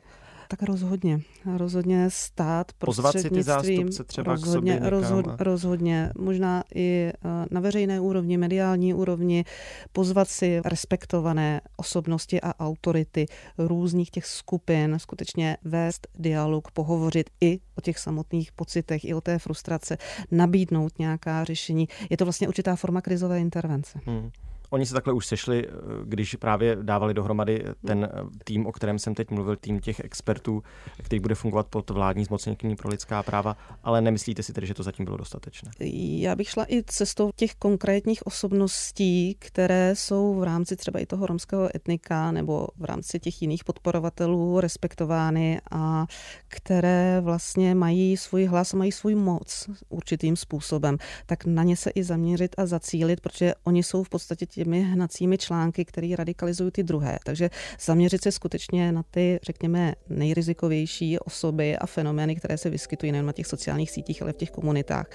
Tak 0.52 0.64
rozhodně. 0.64 1.22
Rozhodně 1.58 2.10
stát 2.10 2.72
Pozvat 2.78 3.20
si 3.20 3.30
ty 3.30 3.44
zástupce 3.44 4.04
třeba 4.04 4.32
rozhodně, 4.32 4.72
k 4.72 4.76
sobě 4.76 4.90
rozhod, 4.90 5.26
rozhodně. 5.40 6.12
Možná 6.18 6.64
i 6.76 7.12
eh, 7.14 7.46
na 7.52 7.62
veřejné 7.62 8.00
úrovni, 8.00 8.38
mediální 8.38 8.94
úrovni 8.94 9.46
pozvat 9.92 10.28
si 10.28 10.62
respektované 10.66 11.62
osobnosti 11.78 12.42
a 12.42 12.60
autority 12.60 13.26
různých 13.58 14.12
těch 14.12 14.26
skupin, 14.26 14.96
skutečně 15.00 15.58
vést 15.64 16.08
dialog, 16.16 16.72
pohovořit 16.72 17.30
i 17.42 17.60
o 17.76 17.82
těch 17.82 18.00
samotných 18.00 18.52
pocitech, 18.52 19.06
i 19.06 19.14
o 19.14 19.22
té 19.22 19.40
frustrace, 19.40 19.98
nabídnout 20.32 21.00
nějaká 21.00 21.44
řešení. 21.44 21.88
Je 22.10 22.18
to 22.18 22.26
vlastně 22.26 22.48
určitá 22.48 22.76
forma 22.76 23.02
krizové 23.02 23.40
intervence. 23.40 24.00
Hmm. 24.06 24.32
Oni 24.73 24.86
se 24.86 24.93
takhle 24.93 25.13
už 25.13 25.25
sešli, 25.25 25.67
eh, 25.67 25.71
když 26.03 26.36
právě 26.36 26.77
dávali 26.81 27.13
dohromady 27.13 27.63
ten 27.86 28.10
eh, 28.12 28.21
tým, 28.43 28.65
o 28.65 28.71
kterém 28.71 28.99
jsem 28.99 29.15
teď 29.15 29.31
mluvil, 29.31 29.55
tým 29.55 29.79
těch 29.79 29.99
expertů, 29.99 30.63
který 31.03 31.19
bude 31.19 31.36
fungovat 31.36 31.67
pod 31.67 31.89
vládní 31.89 32.25
zmocnění 32.25 32.75
pro 32.77 32.89
lidská 32.89 33.23
práva, 33.23 33.57
ale 33.84 34.01
nemyslíte 34.01 34.43
si 34.43 34.53
tedy, 34.53 34.67
že 34.67 34.73
to 34.73 34.84
zatím 34.84 35.05
bylo 35.05 35.17
dostatečné? 35.17 35.71
Já 36.19 36.36
bych 36.36 36.49
šla 36.49 36.65
i 36.69 36.84
cestou 36.84 37.31
těch 37.36 37.55
konkrétních 37.55 38.27
osobností, 38.27 39.36
které 39.39 39.95
jsou 39.95 40.39
v 40.39 40.43
rámci 40.43 40.75
třeba 40.75 40.99
i 40.99 41.05
toho 41.05 41.27
romského 41.27 41.69
etnika 41.75 42.31
nebo 42.31 42.67
v 42.77 42.86
rámci 42.86 43.19
těch 43.19 43.41
jiných 43.41 43.63
podporovatelů 43.63 44.60
respektovány 44.60 45.62
a 45.71 46.05
které 46.47 47.21
vlastně 47.21 47.75
mají 47.75 48.17
svůj 48.17 48.45
hlas, 48.45 48.73
mají 48.73 48.91
svůj 48.91 49.15
moc 49.15 49.69
určitým 49.89 50.36
způsobem, 50.36 50.97
tak 51.25 51.45
na 51.45 51.63
ně 51.63 51.77
se 51.77 51.89
i 51.89 52.03
zaměřit 52.03 52.55
a 52.57 52.65
zacílit, 52.65 53.21
protože 53.21 53.53
oni 53.63 53.84
jsou 53.84 54.03
v 54.03 54.10
podstatě 54.10 54.45
těmi 54.63 54.82
hnacími 54.82 55.38
články, 55.38 55.86
které 55.86 56.15
radikalizují 56.17 56.71
ty 56.71 56.84
druhé. 56.84 57.17
Takže 57.26 57.50
zaměřit 57.82 58.24
se 58.24 58.32
skutečně 58.32 58.91
na 58.91 59.04
ty, 59.12 59.39
řekněme, 59.43 59.93
nejrizikovější 60.10 61.19
osoby 61.19 61.78
a 61.78 61.86
fenomény, 61.86 62.36
které 62.36 62.58
se 62.58 62.69
vyskytují 62.69 63.12
nejen 63.12 63.26
na 63.26 63.32
těch 63.32 63.47
sociálních 63.47 63.91
sítích, 63.91 64.21
ale 64.21 64.34
v 64.34 64.38
těch 64.38 64.52
komunitách. 64.52 65.10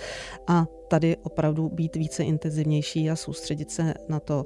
A 0.47 0.67
tady 0.89 1.17
opravdu 1.23 1.69
být 1.69 1.97
více 1.97 2.25
intenzivnější 2.25 3.11
a 3.11 3.17
soustředit 3.17 3.71
se 3.71 3.95
na 4.09 4.21
to 4.21 4.45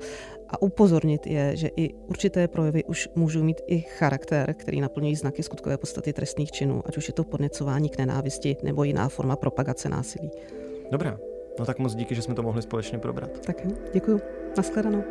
a 0.49 0.63
upozornit 0.63 1.27
je, 1.27 1.57
že 1.57 1.69
i 1.77 1.95
určité 1.95 2.49
projevy 2.49 2.85
už 2.85 3.09
můžou 3.15 3.43
mít 3.43 3.61
i 3.67 3.81
charakter, 3.81 4.55
který 4.55 4.81
naplňují 4.81 5.17
znaky 5.17 5.43
skutkové 5.43 5.79
podstaty 5.79 6.13
trestných 6.13 6.51
činů, 6.51 6.83
ať 6.87 6.97
už 6.97 7.09
je 7.09 7.15
to 7.15 7.25
podněcování 7.25 7.89
k 7.89 7.99
nenávisti 7.99 8.57
nebo 8.63 8.85
jiná 8.85 9.09
forma 9.09 9.37
propagace 9.37 9.89
násilí. 9.89 10.31
Dobrá, 10.91 11.19
no 11.59 11.67
tak 11.67 11.79
moc 11.79 11.95
díky, 11.95 12.15
že 12.15 12.23
jsme 12.23 12.35
to 12.35 12.43
mohli 12.43 12.63
společně 12.63 12.99
probrat. 12.99 13.47
Tak 13.47 13.67
děkuji. 13.93 14.40
Naschledanou. 14.57 15.05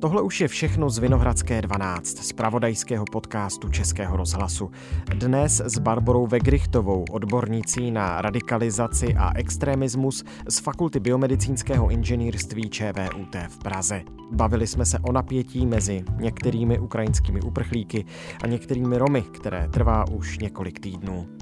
Tohle 0.00 0.22
už 0.22 0.40
je 0.40 0.48
všechno 0.48 0.90
z 0.90 0.98
Vinohradské 0.98 1.62
12, 1.62 2.06
z 2.06 2.32
pravodajského 2.32 3.04
podcastu 3.12 3.68
Českého 3.68 4.16
rozhlasu. 4.16 4.70
Dnes 5.14 5.62
s 5.64 5.78
Barborou 5.78 6.26
Vegrichtovou, 6.26 7.04
odbornicí 7.10 7.90
na 7.90 8.20
radikalizaci 8.22 9.14
a 9.14 9.38
extremismus 9.38 10.24
z 10.48 10.58
Fakulty 10.58 11.00
biomedicínského 11.00 11.90
inženýrství 11.90 12.70
ČVUT 12.70 13.36
v 13.48 13.58
Praze. 13.58 14.02
Bavili 14.32 14.66
jsme 14.66 14.86
se 14.86 14.98
o 14.98 15.12
napětí 15.12 15.66
mezi 15.66 16.04
některými 16.16 16.78
ukrajinskými 16.78 17.40
uprchlíky 17.40 18.04
a 18.42 18.46
některými 18.46 18.98
Romy, 18.98 19.22
které 19.22 19.68
trvá 19.68 20.08
už 20.08 20.38
několik 20.38 20.80
týdnů. 20.80 21.41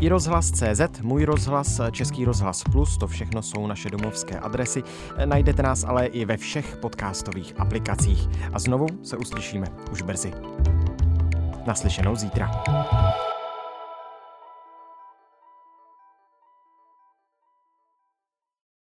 I 0.00 0.08
rozhlas 0.08 0.50
CZ, 0.50 1.00
můj 1.02 1.24
rozhlas, 1.24 1.80
Český 1.90 2.24
rozhlas 2.24 2.62
Plus, 2.72 2.98
to 2.98 3.06
všechno 3.06 3.42
jsou 3.42 3.66
naše 3.66 3.90
domovské 3.90 4.38
adresy. 4.38 4.82
Najdete 5.24 5.62
nás 5.62 5.84
ale 5.84 6.06
i 6.06 6.24
ve 6.24 6.36
všech 6.36 6.76
podcastových 6.76 7.54
aplikacích. 7.58 8.28
A 8.52 8.58
znovu 8.58 8.86
se 9.02 9.16
uslyšíme 9.16 9.66
už 9.92 10.02
brzy. 10.02 10.32
Naslyšenou 11.66 12.16
zítra. 12.16 12.50